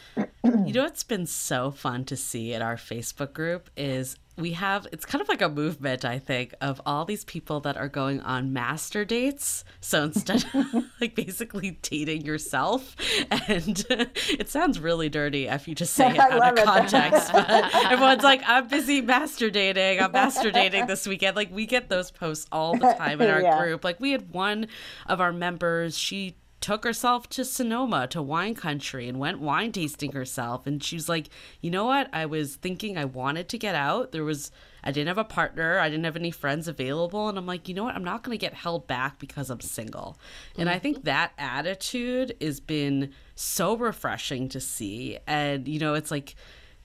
[0.66, 4.88] you know what's been so fun to see in our Facebook group is we have
[4.92, 8.22] it's kind of like a movement i think of all these people that are going
[8.22, 9.64] on master dates.
[9.82, 12.96] So instead of like basically dating yourself
[13.30, 18.24] and it sounds really dirty if you just say it out of context but everyone's
[18.24, 20.00] like i'm busy master dating.
[20.02, 21.36] I'm master dating this weekend.
[21.36, 23.60] Like we get those posts all the time in our yeah.
[23.60, 23.84] group.
[23.84, 24.68] Like we had one
[25.08, 30.12] of our members she took herself to Sonoma to wine country and went wine tasting
[30.12, 30.66] herself.
[30.66, 31.30] And she was like,
[31.62, 32.10] you know what?
[32.12, 34.12] I was thinking I wanted to get out.
[34.12, 34.52] There was,
[34.84, 37.30] I didn't have a partner, I didn't have any friends available.
[37.30, 37.96] And I'm like, you know what?
[37.96, 40.18] I'm not going to get held back because I'm single.
[40.52, 40.62] Mm-hmm.
[40.62, 45.20] And I think that attitude has been so refreshing to see.
[45.28, 46.36] And, you know, it's like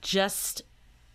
[0.01, 0.61] just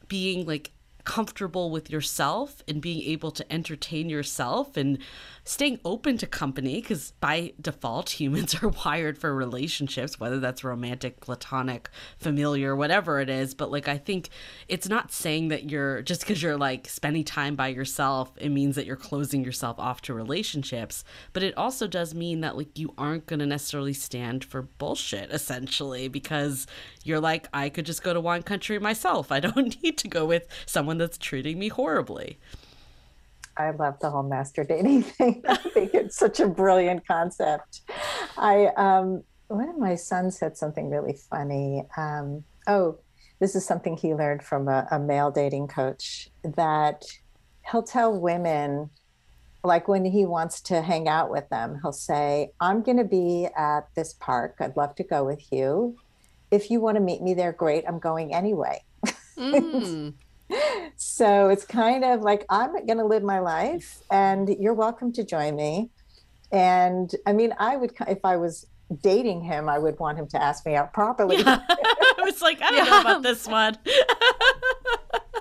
[0.09, 0.73] being like
[1.09, 4.99] comfortable with yourself and being able to entertain yourself and
[5.43, 11.19] staying open to company because by default humans are wired for relationships whether that's romantic
[11.21, 13.55] platonic familiar whatever it is.
[13.55, 14.29] But like i think
[14.69, 18.77] it's not saying that you're just because you're like spending time by yourself it means
[18.77, 21.05] that you're closing yourself off to relationships.
[21.33, 25.31] But it also does mean that like you aren't going to necessarily stand for bullshit
[25.39, 26.67] essentially because
[27.09, 30.25] you're like i could just go to wine country myself i don't need to go
[30.25, 32.39] with someone that's treating me horribly
[33.61, 35.43] I love the whole master dating thing.
[35.49, 37.81] I think it's such a brilliant concept.
[38.37, 41.83] I um, one of my sons said something really funny.
[41.97, 42.99] Um, oh,
[43.41, 47.05] this is something he learned from a, a male dating coach that
[47.71, 48.91] he'll tell women
[49.65, 53.49] like when he wants to hang out with them, he'll say, I'm going to be
[53.57, 54.57] at this park.
[54.61, 55.97] I'd love to go with you.
[56.51, 57.85] If you want to meet me there, great.
[57.87, 58.83] I'm going anyway.
[59.37, 60.15] Mm
[60.97, 65.25] so it's kind of like I'm going to live my life and you're welcome to
[65.25, 65.91] join me.
[66.51, 68.67] And I mean, I would, if I was
[69.03, 71.39] dating him, I would want him to ask me out properly.
[71.39, 71.61] Yeah.
[71.69, 72.91] I was like, I don't yeah.
[72.91, 73.77] know about this one.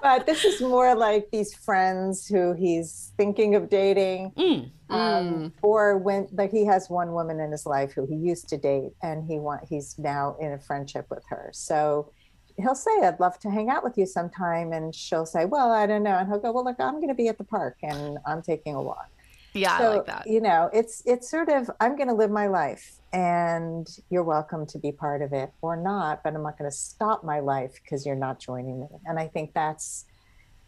[0.01, 4.31] But this is more like these friends who he's thinking of dating.
[4.37, 4.71] Mm.
[4.89, 5.51] Um, mm.
[5.61, 8.91] Or when, like, he has one woman in his life who he used to date
[9.03, 11.49] and he want, he's now in a friendship with her.
[11.53, 12.11] So
[12.57, 14.73] he'll say, I'd love to hang out with you sometime.
[14.73, 16.17] And she'll say, Well, I don't know.
[16.17, 18.75] And he'll go, Well, look, I'm going to be at the park and I'm taking
[18.75, 19.09] a walk.
[19.53, 20.27] Yeah, so, I like that.
[20.27, 24.65] You know, it's it's sort of I'm going to live my life and you're welcome
[24.67, 27.79] to be part of it or not, but I'm not going to stop my life
[27.81, 28.87] because you're not joining me.
[29.05, 30.05] And I think that's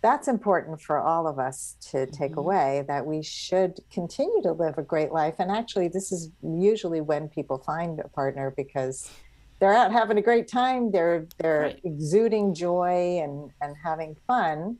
[0.02, 2.40] that's important for all of us to take mm-hmm.
[2.40, 5.36] away that we should continue to live a great life.
[5.40, 9.12] And actually, this is usually when people find a partner because
[9.60, 10.92] they're out having a great time.
[10.92, 11.80] They're they're right.
[11.84, 14.78] exuding joy and and having fun.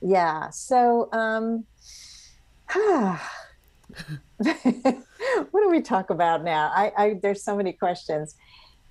[0.00, 0.50] Yeah.
[0.50, 1.64] So, um,
[4.36, 6.70] what do we talk about now?
[6.74, 8.34] I, I there's so many questions.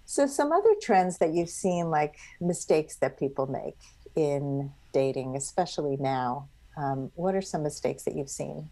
[0.06, 3.78] So, some other trends that you've seen, like mistakes that people make
[4.16, 6.48] in dating, especially now.
[6.78, 8.70] Um, what are some mistakes that you've seen?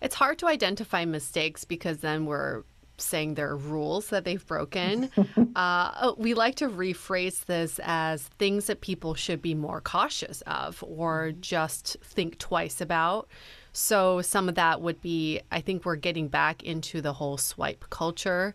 [0.00, 2.62] It's hard to identify mistakes because then we're
[2.98, 5.10] saying there are rules that they've broken.
[5.56, 10.42] uh, oh, we like to rephrase this as things that people should be more cautious
[10.46, 13.28] of or just think twice about.
[13.76, 17.84] So, some of that would be I think we're getting back into the whole swipe
[17.90, 18.54] culture.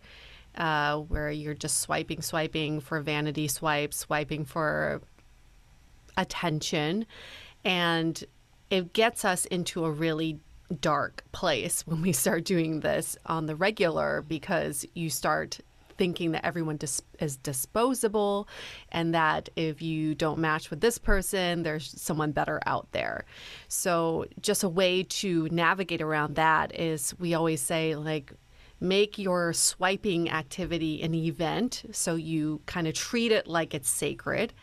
[0.56, 5.02] Uh, where you're just swiping, swiping for vanity swipes, swiping for
[6.18, 7.06] attention.
[7.64, 8.22] And
[8.70, 10.40] it gets us into a really
[10.82, 15.60] dark place when we start doing this on the regular because you start
[16.02, 18.48] thinking that everyone dis- is disposable
[18.92, 23.24] and that if you don't match with this person, there's someone better out there.
[23.68, 28.34] So, just a way to navigate around that is we always say, like,
[28.80, 31.84] make your swiping activity an event.
[31.92, 34.54] So, you kind of treat it like it's sacred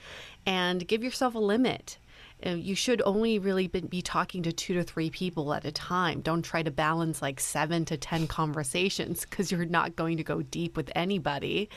[0.45, 1.99] and give yourself a limit
[2.45, 6.21] you should only really be talking to two to three people at a time.
[6.21, 10.43] Don't try to balance like seven to 10 conversations because you're not going to go
[10.43, 11.69] deep with anybody.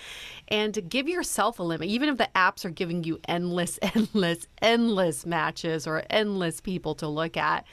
[0.48, 5.26] And give yourself a limit, even if the apps are giving you endless, endless, endless
[5.26, 7.66] matches or endless people to look at.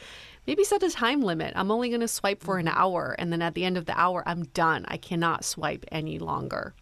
[0.47, 1.53] Maybe set a time limit.
[1.57, 2.79] I'm only going to swipe for an mm-hmm.
[2.79, 3.15] hour.
[3.19, 4.87] And then at the end of the hour, I'm done.
[4.89, 6.75] I cannot swipe any longer.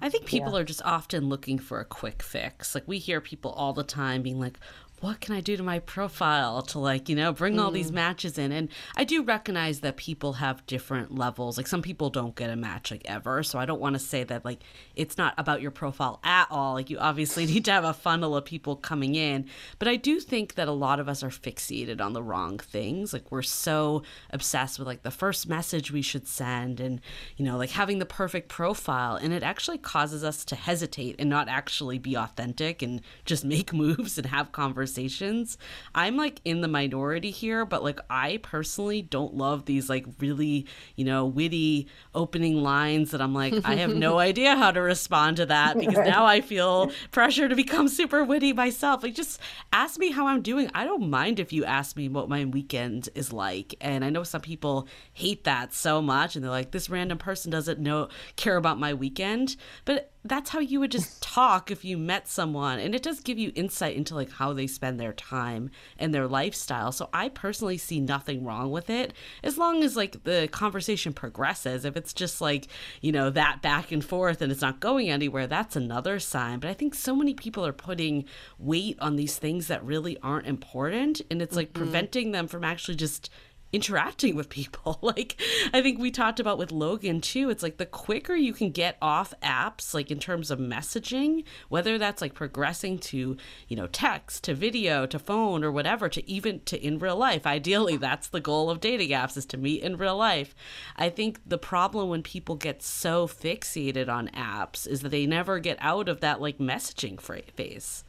[0.00, 0.60] I think people yeah.
[0.60, 2.74] are just often looking for a quick fix.
[2.74, 4.58] Like we hear people all the time being like,
[5.00, 7.96] what can I do to my profile to like, you know, bring all these mm.
[7.96, 8.50] matches in?
[8.50, 11.58] And I do recognize that people have different levels.
[11.58, 13.42] Like some people don't get a match like ever.
[13.42, 14.62] So I don't want to say that like
[14.94, 16.74] it's not about your profile at all.
[16.74, 19.46] Like you obviously need to have a funnel of people coming in.
[19.78, 23.12] But I do think that a lot of us are fixated on the wrong things.
[23.12, 27.02] Like we're so obsessed with like the first message we should send and,
[27.36, 29.16] you know, like having the perfect profile.
[29.16, 33.72] And it actually causes us to hesitate and not actually be authentic and just make
[33.74, 35.58] moves and have conversations conversations.
[35.94, 40.66] I'm like in the minority here, but like I personally don't love these like really,
[40.94, 45.38] you know, witty opening lines that I'm like, I have no idea how to respond
[45.38, 49.02] to that because now I feel pressure to become super witty myself.
[49.02, 49.40] Like just
[49.72, 50.70] ask me how I'm doing.
[50.72, 53.74] I don't mind if you ask me what my weekend is like.
[53.80, 57.50] And I know some people hate that so much and they're like, this random person
[57.50, 59.56] doesn't know care about my weekend.
[59.84, 63.38] But that's how you would just talk if you met someone and it does give
[63.38, 66.92] you insight into like how they spend their time and their lifestyle.
[66.92, 69.12] So i personally see nothing wrong with it
[69.42, 71.84] as long as like the conversation progresses.
[71.84, 72.68] If it's just like
[73.00, 76.58] you know that back and forth and it's not going anywhere that's another sign.
[76.60, 78.24] But i think so many people are putting
[78.58, 81.82] weight on these things that really aren't important and it's like mm-hmm.
[81.82, 83.30] preventing them from actually just
[83.72, 84.98] interacting with people.
[85.06, 85.40] Like
[85.72, 87.48] I think we talked about with Logan too.
[87.48, 91.96] It's like the quicker you can get off apps, like in terms of messaging, whether
[91.96, 93.36] that's like progressing to,
[93.68, 97.46] you know, text, to video, to phone or whatever, to even to in real life.
[97.46, 100.54] Ideally, that's the goal of dating apps is to meet in real life.
[100.96, 105.58] I think the problem when people get so fixated on apps is that they never
[105.60, 108.04] get out of that like messaging phase.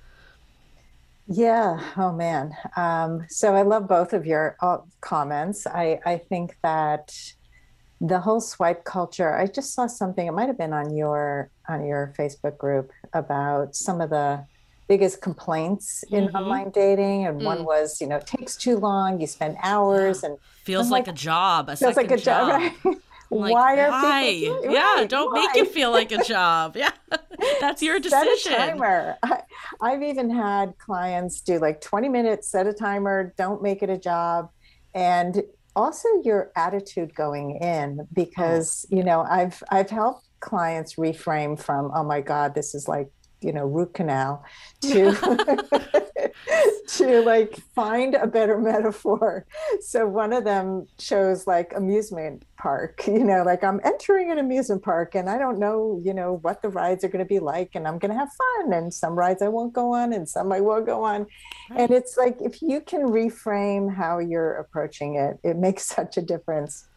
[1.28, 1.80] Yeah.
[1.98, 2.56] Oh man.
[2.76, 5.68] Um, so I love both of your uh, comments.
[5.68, 7.14] I I think that
[8.00, 9.36] the whole swipe culture.
[9.36, 10.28] I just saw something.
[10.28, 14.46] It might have been on your on your Facebook group about some of the
[14.88, 16.36] biggest complaints in mm-hmm.
[16.36, 17.44] online dating and mm.
[17.44, 21.14] one was you know it takes too long you spend hours and feels like, like,
[21.14, 22.98] a job a feels like a job, job right?
[23.30, 24.38] Like, why are why?
[24.40, 25.48] people yeah right, don't why?
[25.48, 26.92] make it feel like a job yeah
[27.60, 29.42] that's your decision set a timer I,
[29.82, 33.98] i've even had clients do like 20 minutes set a timer don't make it a
[33.98, 34.50] job
[34.94, 35.44] and
[35.76, 38.08] also your attitude going in mm.
[38.14, 38.96] because oh.
[38.96, 43.10] you know i've i've helped clients reframe from oh my god this is like
[43.42, 44.44] you know root canal
[44.82, 45.12] to
[46.88, 49.46] to like find a better metaphor.
[49.82, 54.82] So one of them chose like amusement park you know like i'm entering an amusement
[54.82, 57.76] park and i don't know you know what the rides are going to be like
[57.76, 60.52] and i'm going to have fun and some rides i won't go on and some
[60.52, 61.28] i will go on.
[61.70, 61.82] Right.
[61.82, 66.22] and it's like if you can reframe how you're approaching it it makes such a
[66.22, 66.88] difference.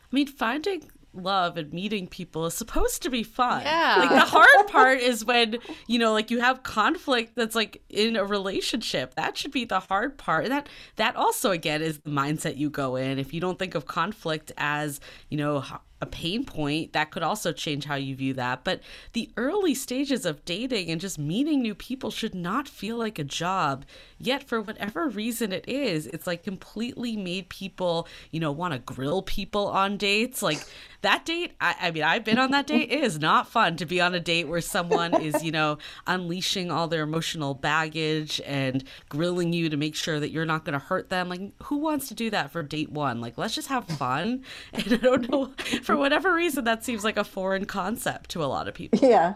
[0.00, 3.62] I mean finding love and meeting people is supposed to be fun.
[3.62, 3.96] Yeah.
[3.98, 8.16] Like the hard part is when, you know, like you have conflict that's like in
[8.16, 9.14] a relationship.
[9.14, 10.44] That should be the hard part.
[10.44, 13.18] And that that also again is the mindset you go in.
[13.18, 15.00] If you don't think of conflict as,
[15.30, 15.64] you know,
[16.04, 18.62] a pain point that could also change how you view that.
[18.62, 18.80] But
[19.14, 23.24] the early stages of dating and just meeting new people should not feel like a
[23.24, 23.86] job.
[24.18, 28.78] Yet for whatever reason it is it's like completely made people you know want to
[28.78, 30.42] grill people on dates.
[30.42, 30.60] Like
[31.00, 32.90] that date I, I mean i've been on that date.
[32.90, 36.70] It is not fun to be on a date where someone is you know unleashing
[36.70, 40.84] all their emotional baggage and grilling you to make sure that you're not going to
[40.84, 41.30] hurt them.
[41.30, 43.20] Like who wants to do that for date one?
[43.22, 44.42] Like let's just have fun.
[44.74, 45.52] And i don't know
[45.82, 49.34] for whatever reason that seems like a foreign concept to a lot of people yeah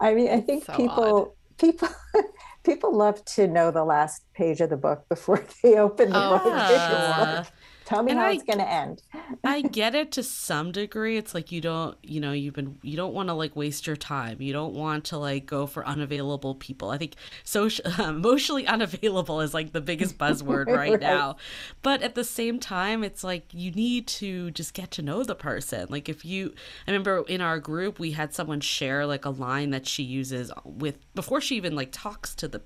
[0.00, 1.58] i mean i think so people odd.
[1.58, 1.88] people
[2.64, 6.38] people love to know the last page of the book before they open the oh,
[6.38, 7.46] book.
[7.46, 7.54] Sure.
[7.84, 9.02] Tell me and how I, it's going to end.
[9.44, 11.16] I get it to some degree.
[11.16, 13.96] It's like you don't, you know, you've been, you don't want to like waste your
[13.96, 14.40] time.
[14.40, 16.90] You don't want to like go for unavailable people.
[16.90, 17.14] I think
[17.44, 21.36] social, emotionally unavailable is like the biggest buzzword right, right now.
[21.82, 25.34] But at the same time, it's like you need to just get to know the
[25.34, 25.86] person.
[25.90, 26.54] Like if you,
[26.86, 30.52] I remember in our group, we had someone share like a line that she uses
[30.64, 32.62] with before she even like talks to the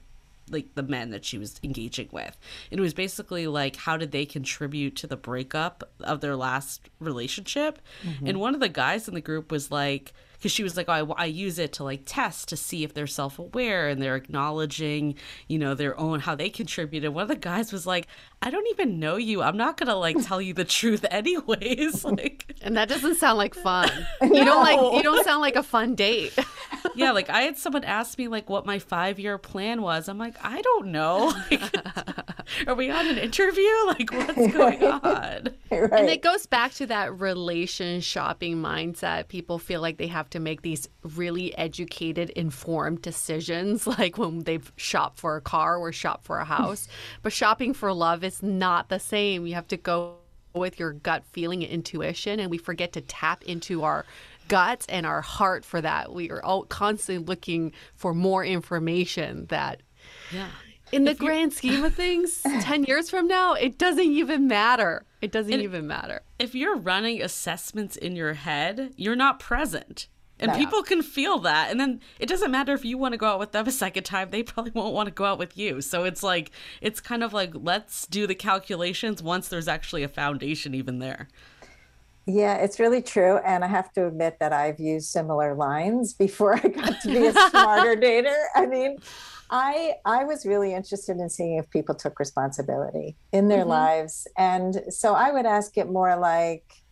[0.50, 2.36] like the men that she was engaging with.
[2.70, 6.88] And it was basically like how did they contribute to the breakup of their last
[7.00, 7.80] relationship?
[8.02, 8.26] Mm-hmm.
[8.26, 11.14] And one of the guys in the group was like because she was like, oh,
[11.16, 14.16] I, I use it to like test to see if they're self aware and they're
[14.16, 15.14] acknowledging,
[15.48, 17.12] you know, their own how they contributed.
[17.12, 18.06] One of the guys was like,
[18.42, 19.42] I don't even know you.
[19.42, 22.04] I'm not gonna like tell you the truth anyways.
[22.16, 23.90] Like, and that doesn't sound like fun.
[24.22, 24.28] no.
[24.28, 26.32] You don't like you don't sound like a fun date.
[26.94, 30.08] yeah, like I had someone ask me like what my five year plan was.
[30.08, 31.34] I'm like, I don't know.
[31.50, 31.74] Like,
[32.66, 33.68] are we on an interview?
[33.86, 35.48] Like, what's going on?
[35.70, 35.92] Right.
[35.92, 39.28] And it goes back to that relation shopping mindset.
[39.28, 44.40] People feel like they have have to make these really educated, informed decisions, like when
[44.40, 46.88] they've shopped for a car or shop for a house.
[47.22, 49.46] but shopping for love is not the same.
[49.46, 50.16] You have to go
[50.52, 54.04] with your gut feeling and intuition, and we forget to tap into our
[54.48, 56.12] guts and our heart for that.
[56.12, 59.82] We are all constantly looking for more information that.
[60.32, 60.48] Yeah.
[60.92, 65.04] In the grand scheme of things, 10 years from now, it doesn't even matter.
[65.20, 66.20] It doesn't even matter.
[66.38, 70.08] If you're running assessments in your head, you're not present.
[70.38, 70.58] And no.
[70.58, 71.70] people can feel that.
[71.70, 74.04] And then it doesn't matter if you want to go out with them a second
[74.04, 75.80] time, they probably won't want to go out with you.
[75.80, 80.08] So it's like, it's kind of like, let's do the calculations once there's actually a
[80.08, 81.28] foundation even there.
[82.26, 83.38] Yeah, it's really true.
[83.38, 87.26] And I have to admit that I've used similar lines before I got to be
[87.26, 88.46] a smarter dater.
[88.54, 88.98] I mean,
[89.48, 93.70] I I was really interested in seeing if people took responsibility in their mm-hmm.
[93.70, 94.26] lives.
[94.36, 96.82] And so I would ask it more like,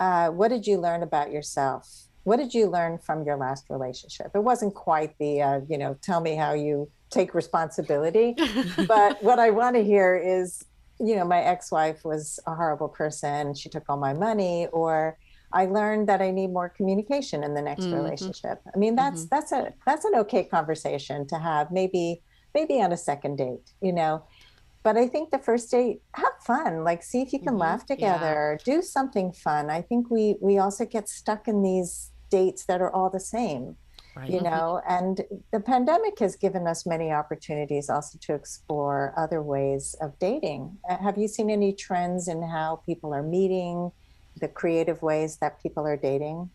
[0.00, 2.08] uh, what did you learn about yourself?
[2.24, 4.30] What did you learn from your last relationship?
[4.34, 8.36] It wasn't quite the, uh, you know, tell me how you take responsibility.
[8.86, 10.64] but what I want to hear is,
[10.98, 13.54] you know, my ex wife was a horrible person.
[13.54, 15.16] She took all my money, or
[15.52, 17.94] I learned that I need more communication in the next mm-hmm.
[17.94, 18.60] relationship.
[18.72, 19.34] I mean, that's mm-hmm.
[19.34, 22.22] that's a that's an okay conversation to have, maybe
[22.54, 24.22] maybe on a second date, you know.
[24.82, 26.84] But I think the first date, have fun.
[26.84, 27.58] Like, see if you can mm-hmm.
[27.58, 28.74] laugh together, yeah.
[28.74, 29.70] do something fun.
[29.70, 33.76] I think we we also get stuck in these dates that are all the same.
[34.16, 34.28] Right.
[34.28, 35.20] You know, and
[35.52, 40.76] the pandemic has given us many opportunities also to explore other ways of dating.
[40.88, 43.92] Uh, have you seen any trends in how people are meeting,
[44.40, 46.50] the creative ways that people are dating?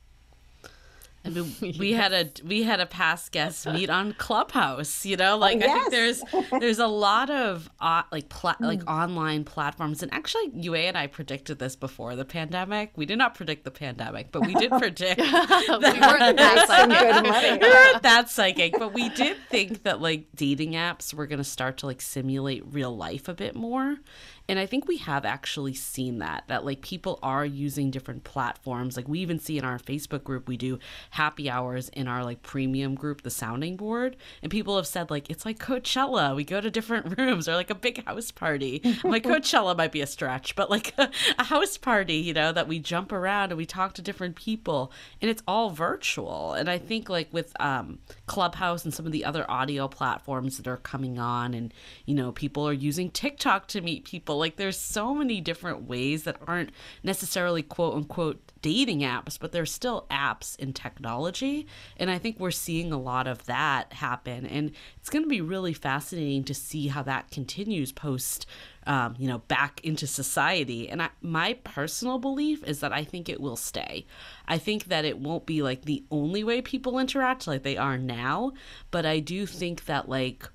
[1.26, 5.06] I mean, we had a we had a past guest meet on Clubhouse.
[5.06, 5.70] You know, like yes.
[5.70, 6.24] I think there's
[6.60, 8.92] there's a lot of uh, like pla- like mm.
[8.92, 12.92] online platforms, and actually, Yue and I predicted this before the pandemic.
[12.96, 15.20] We did not predict the pandemic, but we did predict.
[15.20, 17.62] we weren't that psychic.
[17.62, 21.44] we weren't that psychic, but we did think that like dating apps were going to
[21.44, 23.98] start to like simulate real life a bit more.
[24.48, 28.96] And I think we have actually seen that, that like people are using different platforms.
[28.96, 30.78] Like we even see in our Facebook group, we do
[31.12, 34.16] happy hours in our like premium group, the sounding board.
[34.44, 36.36] And people have said like, it's like Coachella.
[36.36, 38.82] We go to different rooms or like a big house party.
[39.04, 42.52] I'm like Coachella might be a stretch, but like a, a house party, you know,
[42.52, 44.92] that we jump around and we talk to different people
[45.22, 46.54] and it's all virtual.
[46.54, 50.68] And I think like with um, Clubhouse and some of the other audio platforms that
[50.68, 51.74] are coming on and,
[52.06, 56.24] you know, people are using TikTok to meet people Like there's so many different ways
[56.24, 56.72] that aren't
[57.04, 61.68] necessarily quote unquote dating apps, but they're still apps in technology.
[61.98, 64.46] And I think we're seeing a lot of that happen.
[64.46, 68.46] And it's going to be really fascinating to see how that continues post
[68.88, 70.90] um, you know, back into society.
[70.90, 74.06] And I, my personal belief is that I think it will stay.
[74.48, 77.98] I think that it won't be like the only way people interact like they are
[77.98, 78.54] now,
[78.92, 80.48] but I do think that like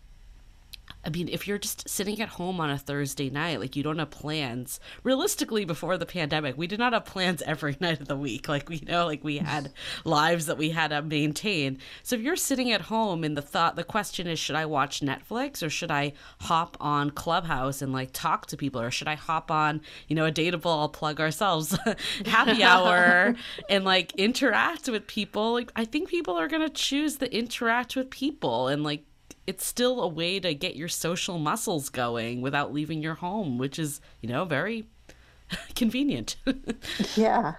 [1.04, 3.98] I mean, if you're just sitting at home on a Thursday night, like you don't
[3.98, 4.80] have plans.
[5.02, 8.48] Realistically, before the pandemic, we did not have plans every night of the week.
[8.48, 9.72] Like we know, like we had
[10.04, 11.78] lives that we had to maintain.
[12.02, 15.00] So if you're sitting at home and the thought, the question is, should I watch
[15.00, 19.14] Netflix or should I hop on Clubhouse and like talk to people, or should I
[19.14, 20.80] hop on, you know, a dateable?
[20.80, 21.76] I'll plug ourselves,
[22.26, 23.34] happy hour,
[23.68, 25.54] and like interact with people.
[25.54, 29.04] Like I think people are gonna choose the interact with people and like
[29.50, 33.80] it's still a way to get your social muscles going without leaving your home, which
[33.80, 34.86] is, you know, very
[35.74, 36.36] convenient.
[37.16, 37.54] yeah.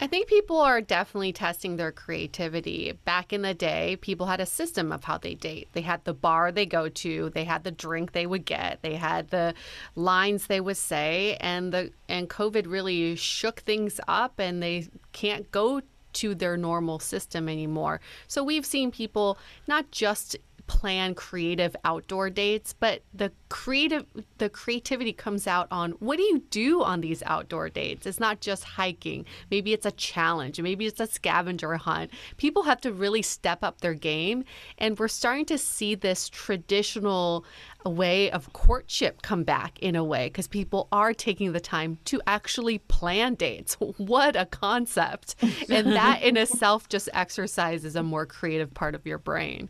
[0.00, 2.98] I think people are definitely testing their creativity.
[3.04, 5.68] Back in the day, people had a system of how they date.
[5.74, 8.96] They had the bar they go to, they had the drink they would get, they
[8.96, 9.54] had the
[9.94, 15.48] lines they would say, and the and COVID really shook things up and they can't
[15.52, 15.82] go
[16.14, 18.00] to their normal system anymore.
[18.26, 20.36] So we've seen people not just
[20.72, 24.06] plan creative outdoor dates, but the creative
[24.38, 28.06] the creativity comes out on what do you do on these outdoor dates?
[28.06, 29.26] It's not just hiking.
[29.50, 32.10] Maybe it's a challenge, maybe it's a scavenger hunt.
[32.38, 34.44] People have to really step up their game
[34.78, 37.44] and we're starting to see this traditional
[37.84, 42.22] way of courtship come back in a way because people are taking the time to
[42.26, 43.76] actually plan dates.
[43.98, 45.36] What a concept.
[45.68, 49.68] And that in itself just exercises a more creative part of your brain.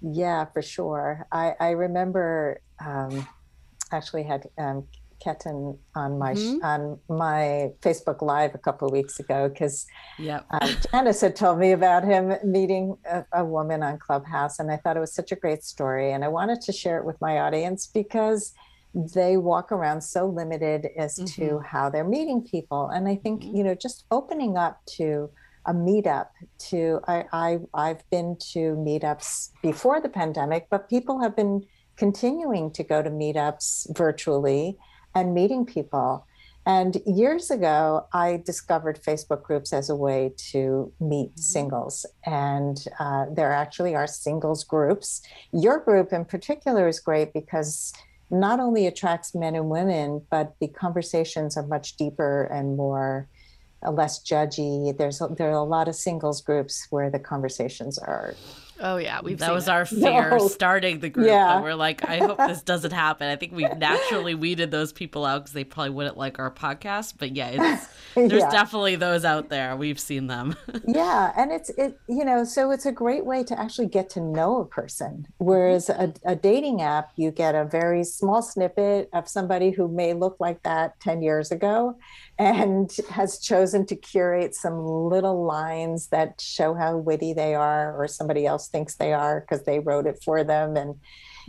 [0.00, 1.26] Yeah, for sure.
[1.30, 3.26] I, I remember um,
[3.92, 4.86] actually had um,
[5.24, 6.64] Ketan on my mm-hmm.
[6.64, 9.86] on my Facebook Live a couple of weeks ago because
[10.18, 10.46] yep.
[10.50, 14.76] uh, Janice had told me about him meeting a, a, woman on Clubhouse, and I
[14.78, 17.38] thought it was such a great story, and I wanted to share it with my
[17.40, 18.54] audience because
[18.94, 21.42] they walk around so limited as mm-hmm.
[21.42, 23.56] to how they're meeting people, and I think mm-hmm.
[23.56, 25.30] you know just opening up to
[25.66, 26.28] a meetup
[26.70, 31.64] to I, I I've been to meetups before the pandemic, but people have been
[31.96, 34.78] continuing to go to meetups virtually
[35.14, 36.26] and meeting people.
[36.66, 41.40] And years ago, I discovered Facebook groups as a way to meet mm-hmm.
[41.40, 42.06] singles.
[42.24, 45.22] And uh, there actually are singles groups.
[45.52, 47.92] Your group in particular is great because
[48.30, 53.28] not only attracts men and women, but the conversations are much deeper and more
[53.88, 54.96] less judgy.
[54.96, 58.34] There's a, there are a lot of singles groups where the conversations are
[58.82, 59.70] Oh yeah, we've that was it.
[59.70, 60.48] our fear no.
[60.48, 61.26] starting the group.
[61.26, 61.60] Yeah.
[61.60, 63.28] we're like, I hope this doesn't happen.
[63.28, 67.14] I think we've naturally weeded those people out because they probably wouldn't like our podcast.
[67.18, 68.50] But yeah, it's, there's yeah.
[68.50, 69.76] definitely those out there.
[69.76, 70.56] We've seen them.
[70.86, 74.20] yeah, and it's it you know so it's a great way to actually get to
[74.20, 75.26] know a person.
[75.38, 80.14] Whereas a, a dating app, you get a very small snippet of somebody who may
[80.14, 81.98] look like that ten years ago,
[82.40, 88.08] and has chosen to curate some little lines that show how witty they are or
[88.08, 90.94] somebody else thinks they are because they wrote it for them and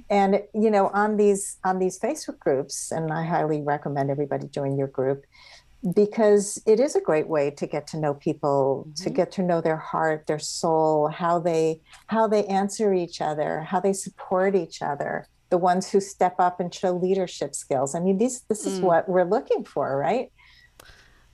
[0.10, 4.78] and you know on these on these facebook groups and i highly recommend everybody join
[4.78, 5.24] your group
[5.96, 9.04] because it is a great way to get to know people mm-hmm.
[9.04, 13.62] to get to know their heart their soul how they how they answer each other
[13.62, 18.00] how they support each other the ones who step up and show leadership skills i
[18.02, 18.84] mean these this is mm.
[18.84, 20.32] what we're looking for right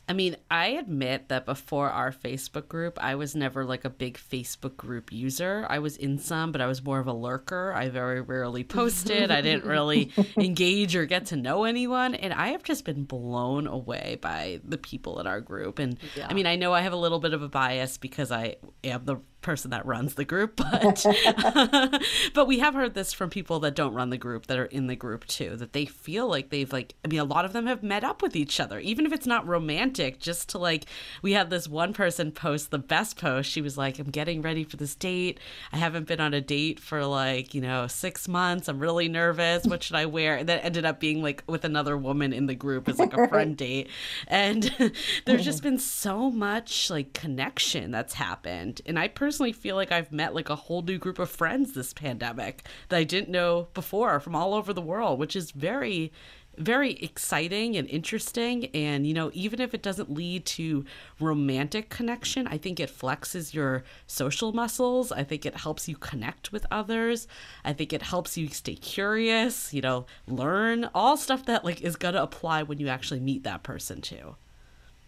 [0.09, 4.17] I mean, I admit that before our Facebook group, I was never like a big
[4.17, 5.67] Facebook group user.
[5.69, 7.73] I was in some, but I was more of a lurker.
[7.73, 9.31] I very rarely posted.
[9.31, 12.15] I didn't really engage or get to know anyone.
[12.15, 15.77] And I have just been blown away by the people in our group.
[15.77, 16.27] And yeah.
[16.29, 18.55] I mean, I know I have a little bit of a bias because I
[18.85, 21.05] am the person that runs the group, but
[22.33, 24.87] but we have heard this from people that don't run the group that are in
[24.87, 27.67] the group too, that they feel like they've like I mean a lot of them
[27.67, 30.85] have met up with each other, even if it's not romantic, just to like
[31.21, 33.49] we had this one person post the best post.
[33.49, 35.39] She was like, I'm getting ready for this date.
[35.71, 38.67] I haven't been on a date for like, you know, six months.
[38.67, 39.65] I'm really nervous.
[39.65, 40.35] What should I wear?
[40.35, 43.27] And that ended up being like with another woman in the group as like a
[43.29, 43.89] friend date.
[44.27, 44.63] And
[45.25, 48.81] there's just been so much like connection that's happened.
[48.85, 51.73] And I personally personally feel like I've met like a whole new group of friends
[51.73, 56.13] this pandemic that I didn't know before from all over the world, which is very
[56.55, 58.67] very exciting and interesting.
[58.73, 60.85] And, you know, even if it doesn't lead to
[61.19, 65.11] romantic connection, I think it flexes your social muscles.
[65.11, 67.27] I think it helps you connect with others.
[67.63, 71.95] I think it helps you stay curious, you know, learn all stuff that like is
[71.95, 74.35] going to apply when you actually meet that person too.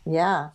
[0.06, 0.50] Yeah.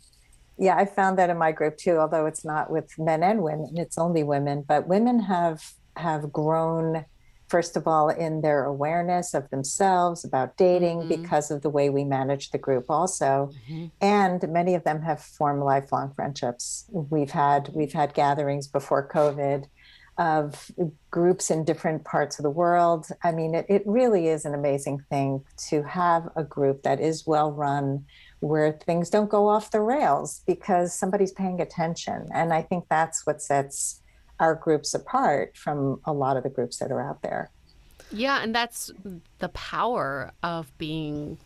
[0.57, 3.75] Yeah, I found that in my group too, although it's not with men and women,
[3.77, 7.05] it's only women, but women have have grown
[7.49, 11.23] first of all in their awareness of themselves about dating mm-hmm.
[11.23, 13.87] because of the way we manage the group also mm-hmm.
[14.01, 19.67] and many of them have formed lifelong friendships we've had we've had gatherings before covid
[20.17, 20.71] of
[21.11, 24.99] groups in different parts of the world i mean it, it really is an amazing
[25.11, 28.05] thing to have a group that is well run
[28.45, 33.27] where things don't go off the rails because somebody's paying attention and i think that's
[33.27, 34.01] what sets
[34.41, 37.51] our groups apart from a lot of the groups that are out there.
[38.11, 38.91] Yeah, and that's
[39.39, 41.39] the power of being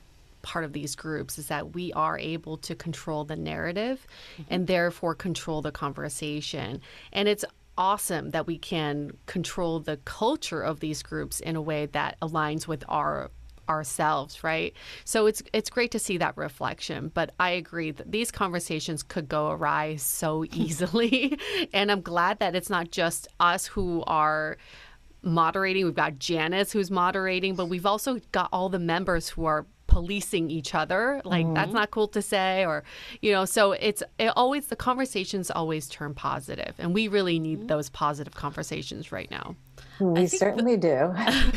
[0.43, 4.43] part of these groups is that we are able to control the narrative mm-hmm.
[4.51, 6.81] and therefore control the conversation.
[7.13, 7.45] And it's
[7.77, 12.67] awesome that we can control the culture of these groups in a way that aligns
[12.67, 13.31] with our
[13.69, 14.75] ourselves, right?
[15.05, 17.11] So it's it's great to see that reflection.
[17.12, 21.39] But I agree that these conversations could go awry so easily,
[21.73, 24.57] and I'm glad that it's not just us who are
[25.23, 25.85] moderating.
[25.85, 30.51] We've got Janice who's moderating, but we've also got all the members who are policing
[30.51, 31.55] each other like mm-hmm.
[31.55, 32.85] that's not cool to say or
[33.23, 37.61] you know so it's it always the conversations always turn positive and we really need
[37.61, 37.69] mm-hmm.
[37.69, 39.57] those positive conversations right now
[40.01, 41.13] we certainly the,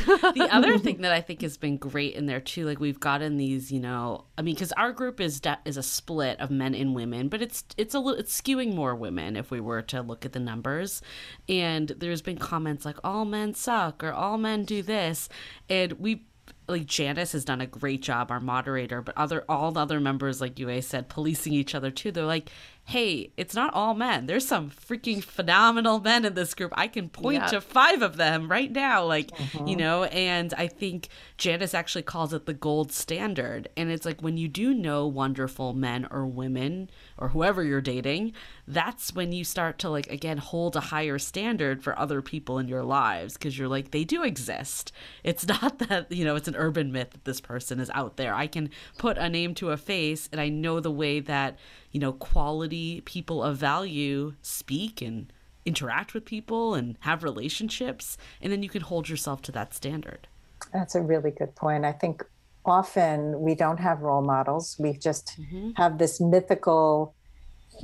[0.06, 0.32] do.
[0.34, 3.38] the other thing that I think has been great in there too, like we've gotten
[3.38, 6.76] these, you know, I mean, because our group is de- is a split of men
[6.76, 10.02] and women, but it's it's a little it's skewing more women if we were to
[10.02, 11.02] look at the numbers.
[11.48, 15.30] And there's been comments like all men suck or all men do this,
[15.70, 16.26] and we
[16.68, 20.42] like Janice has done a great job, our moderator, but other all the other members,
[20.42, 22.12] like Yue said, policing each other too.
[22.12, 22.50] They're like,
[22.86, 24.25] hey, it's not all men.
[24.25, 26.73] There's some freaking phenomenal men in this group.
[26.75, 29.67] I can point to five of them right now, like, mm-hmm.
[29.67, 31.07] you know, and I think
[31.38, 33.69] Janice actually calls it the gold standard.
[33.77, 38.34] And it's like when you do know wonderful men or women or whoever you're dating,
[38.67, 42.67] that's when you start to, like, again, hold a higher standard for other people in
[42.67, 44.91] your lives because you're like, they do exist.
[45.23, 48.34] It's not that, you know, it's an urban myth that this person is out there.
[48.34, 51.57] I can put a name to a face and I know the way that
[51.92, 55.32] you know, quality people of value speak and
[55.66, 58.18] interact with people and have relationships.
[58.42, 60.28] And then you can hold yourself to that standard.
[60.74, 61.86] That's a really good point.
[61.86, 62.24] I think
[62.66, 64.76] often we don't have role models.
[64.80, 65.72] We just mm-hmm.
[65.76, 67.16] have this mythical,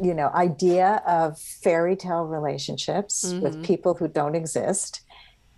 [0.02, 3.42] you know, idea of fairy tale relationships mm-hmm.
[3.42, 5.02] with people who don't exist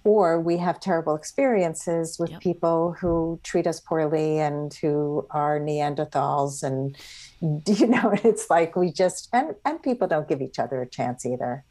[0.04, 2.42] or we have terrible experiences with yep.
[2.42, 6.98] people who treat us poorly and who are Neanderthals and
[7.68, 11.26] you know it's like we just and and people don't give each other a chance
[11.26, 11.64] either.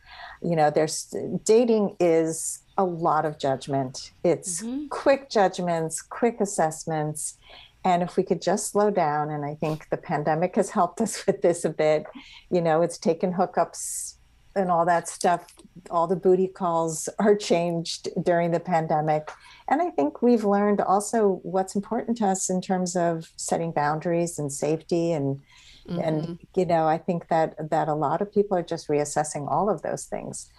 [0.42, 1.14] You know, there's
[1.44, 4.12] dating is a lot of judgment.
[4.24, 4.86] It's mm-hmm.
[4.88, 7.36] quick judgments, quick assessments.
[7.84, 11.24] And if we could just slow down, and I think the pandemic has helped us
[11.26, 12.04] with this a bit,
[12.50, 14.14] you know, it's taken hookups
[14.54, 15.46] and all that stuff,
[15.90, 19.30] all the booty calls are changed during the pandemic.
[19.68, 24.38] And I think we've learned also what's important to us in terms of setting boundaries
[24.38, 25.40] and safety and
[25.88, 26.00] mm-hmm.
[26.00, 29.68] and you know, I think that that a lot of people are just reassessing all
[29.68, 30.50] of those things.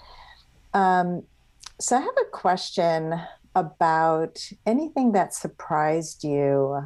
[0.73, 1.23] Um,
[1.79, 3.19] so I have a question
[3.55, 6.85] about anything that surprised you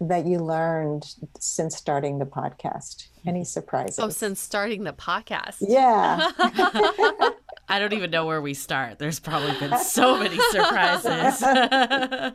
[0.00, 3.08] that you learned since starting the podcast?
[3.26, 3.98] Any surprises?
[3.98, 5.56] Oh, since starting the podcast.
[5.60, 6.30] Yeah.
[7.68, 8.98] I don't even know where we start.
[8.98, 11.42] There's probably been so many surprises.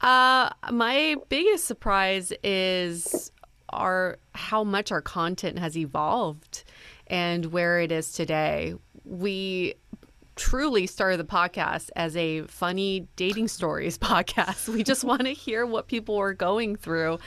[0.00, 3.30] uh, my biggest surprise is
[3.70, 6.64] our how much our content has evolved
[7.06, 8.74] and where it is today.
[9.04, 9.76] We
[10.36, 14.68] truly started the podcast as a funny dating stories podcast.
[14.68, 17.18] We just want to hear what people are going through.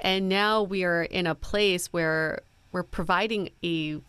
[0.00, 2.42] And now we are in a place where
[2.72, 4.00] we're providing a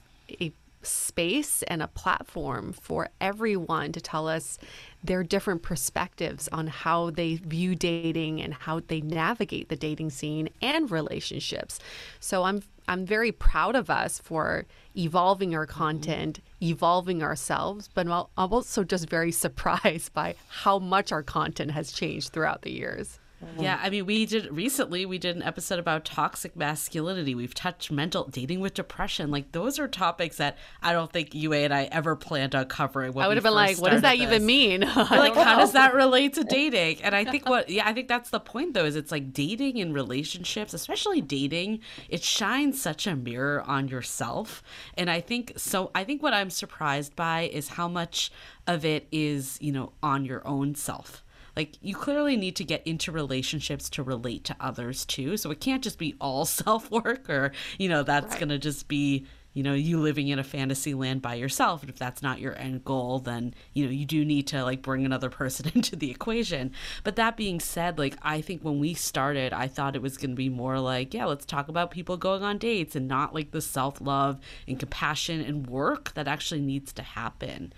[0.41, 0.53] a
[0.89, 4.57] space and a platform for everyone to tell us
[5.03, 10.49] their different perspectives on how they view dating and how they navigate the dating scene
[10.61, 11.79] and relationships.
[12.19, 14.65] So I'm I'm very proud of us for
[14.97, 21.21] evolving our content, evolving ourselves, but I'm also just very surprised by how much our
[21.21, 23.19] content has changed throughout the years.
[23.41, 23.61] Uh-huh.
[23.61, 25.05] Yeah, I mean, we did recently.
[25.05, 27.33] We did an episode about toxic masculinity.
[27.35, 29.31] We've touched mental dating with depression.
[29.31, 33.17] Like those are topics that I don't think Yue and I ever planned on covering.
[33.17, 34.27] I would have been like, "What does that this.
[34.27, 37.01] even mean?" like, how does that relate to dating?
[37.01, 38.85] And I think what, yeah, I think that's the point though.
[38.85, 41.79] Is it's like dating and relationships, especially dating.
[42.09, 44.61] It shines such a mirror on yourself,
[44.95, 45.91] and I think so.
[45.95, 48.31] I think what I'm surprised by is how much
[48.67, 51.23] of it is, you know, on your own self
[51.55, 55.37] like you clearly need to get into relationships to relate to others too.
[55.37, 58.39] So it can't just be all self work or you know that's right.
[58.39, 61.81] going to just be you know you living in a fantasy land by yourself.
[61.81, 64.81] And if that's not your end goal then you know you do need to like
[64.81, 66.71] bring another person into the equation.
[67.03, 70.31] But that being said like i think when we started i thought it was going
[70.31, 73.51] to be more like yeah let's talk about people going on dates and not like
[73.51, 77.73] the self-love and compassion and work that actually needs to happen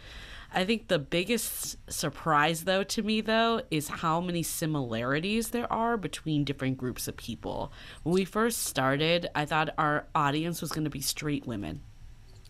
[0.53, 5.95] I think the biggest surprise, though, to me, though, is how many similarities there are
[5.95, 7.71] between different groups of people.
[8.03, 11.81] When we first started, I thought our audience was going to be straight women.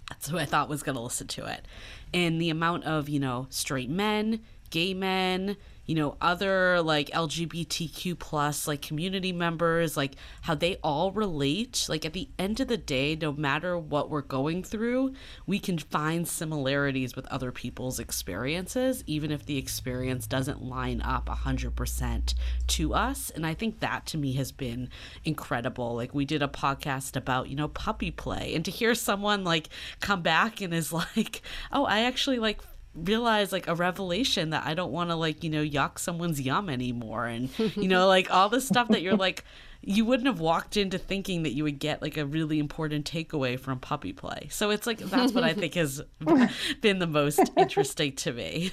[0.10, 1.68] That's who I thought was going to listen to it.
[2.12, 4.42] And the amount of, you know, straight men,
[4.72, 5.56] gay men,
[5.92, 11.86] you know other like lgbtq plus like community members like how they all relate.
[11.90, 15.14] Like at the end of the day no matter what we're going through
[15.46, 21.28] we can find similarities with other people's experiences even if the experience doesn't line up
[21.28, 22.36] 100%
[22.68, 23.30] to us.
[23.32, 24.88] And i think that to me has been
[25.26, 25.94] incredible.
[25.94, 28.56] Like we did a podcast about you know puppy play.
[28.56, 29.68] And to hear someone like
[30.00, 31.42] come back and is like
[31.74, 32.62] oh i actually like
[32.96, 36.70] realize like a revelation that I don't want to like, you know, yuck someone's yum
[36.70, 37.26] anymore.
[37.26, 39.46] And, you know, like all the stuff that you're like,
[39.82, 43.60] you wouldn't have walked into thinking that you would get like a really important takeaway
[43.60, 44.48] from puppy play.
[44.52, 46.02] So it's like, that's what I think has
[46.82, 48.72] been the most interesting to me.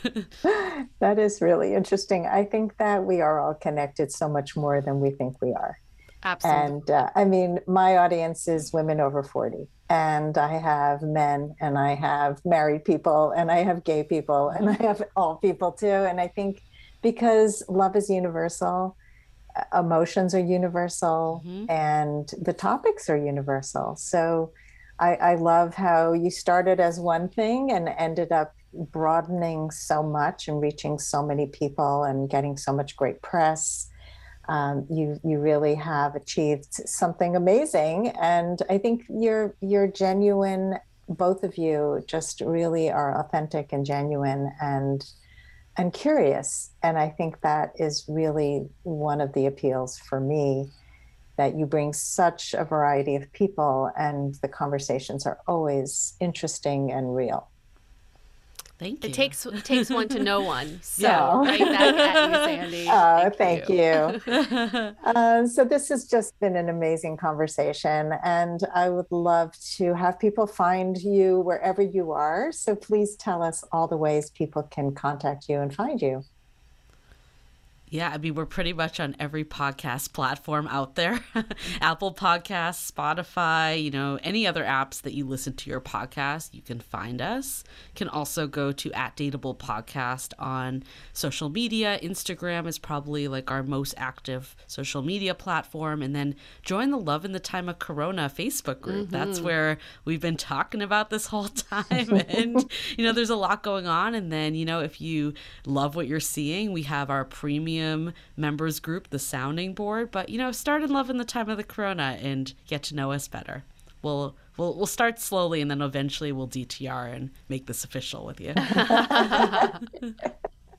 [1.00, 2.26] that is really interesting.
[2.26, 5.78] I think that we are all connected so much more than we think we are.
[6.24, 6.64] Absolutely.
[6.64, 11.78] And uh, I mean, my audience is women over 40 and I have men and
[11.78, 15.86] I have married people and I have gay people and I have all people too.
[15.86, 16.62] And I think
[17.02, 18.96] because love is universal,
[19.76, 21.70] emotions are universal, mm-hmm.
[21.70, 23.96] and the topics are universal.
[23.96, 24.52] So
[24.98, 30.48] I, I love how you started as one thing and ended up broadening so much
[30.48, 33.88] and reaching so many people and getting so much great press
[34.48, 38.08] um, you you really have achieved something amazing.
[38.20, 40.78] And I think you're you're genuine.
[41.08, 45.04] Both of you just really are authentic and genuine and
[45.76, 46.70] and curious.
[46.82, 50.70] And I think that is really one of the appeals for me
[51.36, 57.14] that you bring such a variety of people and the conversations are always interesting and
[57.14, 57.48] real.
[58.78, 59.10] Thank you.
[59.10, 60.80] It takes it takes one to know one.
[60.88, 61.38] So yeah.
[61.38, 62.86] right back at you, Sandy.
[62.90, 64.20] Oh, thank, thank you.
[64.26, 64.96] you.
[65.04, 70.18] uh, so this has just been an amazing conversation, and I would love to have
[70.18, 72.52] people find you wherever you are.
[72.52, 76.24] So please tell us all the ways people can contact you and find you.
[77.90, 81.20] Yeah, I mean, we're pretty much on every podcast platform out there
[81.80, 86.60] Apple Podcasts, Spotify, you know, any other apps that you listen to your podcast, you
[86.60, 87.64] can find us.
[87.88, 90.82] You can also go to at Dateable Podcast on
[91.12, 91.98] social media.
[92.02, 96.02] Instagram is probably like our most active social media platform.
[96.02, 99.06] And then join the Love in the Time of Corona Facebook group.
[99.08, 99.12] Mm-hmm.
[99.12, 101.86] That's where we've been talking about this whole time.
[102.28, 104.14] and, you know, there's a lot going on.
[104.14, 105.32] And then, you know, if you
[105.64, 107.77] love what you're seeing, we have our premium
[108.36, 110.10] members group, the Sounding Board.
[110.10, 112.94] But you know, start in love in the time of the Corona and get to
[112.94, 113.64] know us better.
[114.02, 118.40] We'll we'll we'll start slowly and then eventually we'll DTR and make this official with
[118.40, 118.52] you.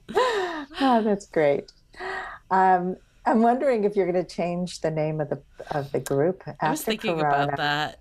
[0.82, 1.72] oh, that's great.
[2.52, 2.98] Um,
[3.30, 6.44] I'm wondering if you're going to change the name of the of the group.
[6.60, 7.54] I was thinking Corona.
[7.54, 8.00] about that.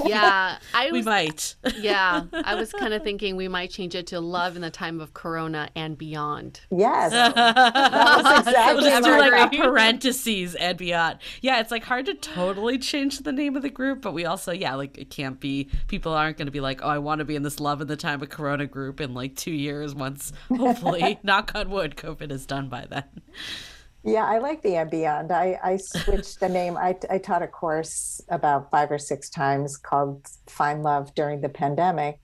[0.04, 1.54] yeah, I was, we might.
[1.78, 5.00] yeah, I was kind of thinking we might change it to "Love in the Time
[5.00, 8.90] of Corona and Beyond." Yes, that exactly.
[8.90, 11.20] Just do like a parentheses and beyond.
[11.40, 14.50] Yeah, it's like hard to totally change the name of the group, but we also
[14.50, 15.68] yeah, like it can't be.
[15.86, 17.86] People aren't going to be like, oh, I want to be in this "Love in
[17.86, 22.32] the Time of Corona" group in like two years once, hopefully, knock on wood, COVID
[22.32, 23.04] is done by then.
[24.04, 25.32] Yeah, I like the and beyond.
[25.32, 26.76] I, I switched the name.
[26.76, 31.48] I, I taught a course about five or six times called Find Love during the
[31.48, 32.20] pandemic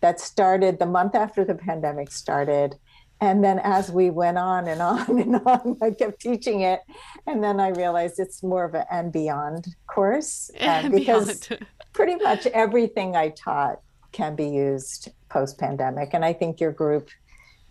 [0.00, 2.76] that started the month after the pandemic started.
[3.20, 6.80] And then as we went on and on and on, I kept teaching it.
[7.26, 11.66] And then I realized it's more of an and beyond course uh, because beyond.
[11.92, 13.80] pretty much everything I taught
[14.12, 16.14] can be used post pandemic.
[16.14, 17.10] And I think your group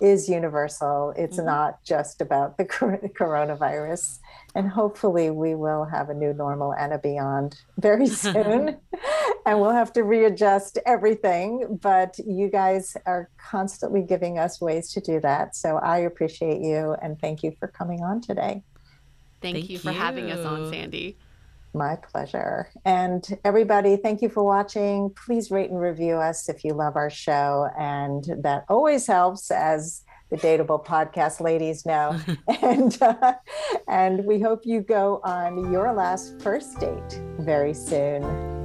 [0.02, 1.14] is universal.
[1.18, 1.46] It's mm-hmm.
[1.48, 4.20] not just about the coronavirus.
[4.56, 8.78] And hopefully, we will have a new normal and a beyond very soon.
[9.46, 11.80] and we'll have to readjust everything.
[11.82, 15.56] But you guys are constantly giving us ways to do that.
[15.56, 18.64] So I appreciate you and thank you for coming on today.
[19.42, 19.98] Thank, thank you for you.
[19.98, 21.18] having us on, Sandy.
[21.78, 22.70] My pleasure.
[22.86, 25.12] And everybody, thank you for watching.
[25.26, 27.70] Please rate and review us if you love our show.
[27.78, 32.20] And that always helps as the Dateable podcast ladies know.
[32.62, 33.34] and uh,
[33.88, 38.57] and we hope you go on your last first date very soon.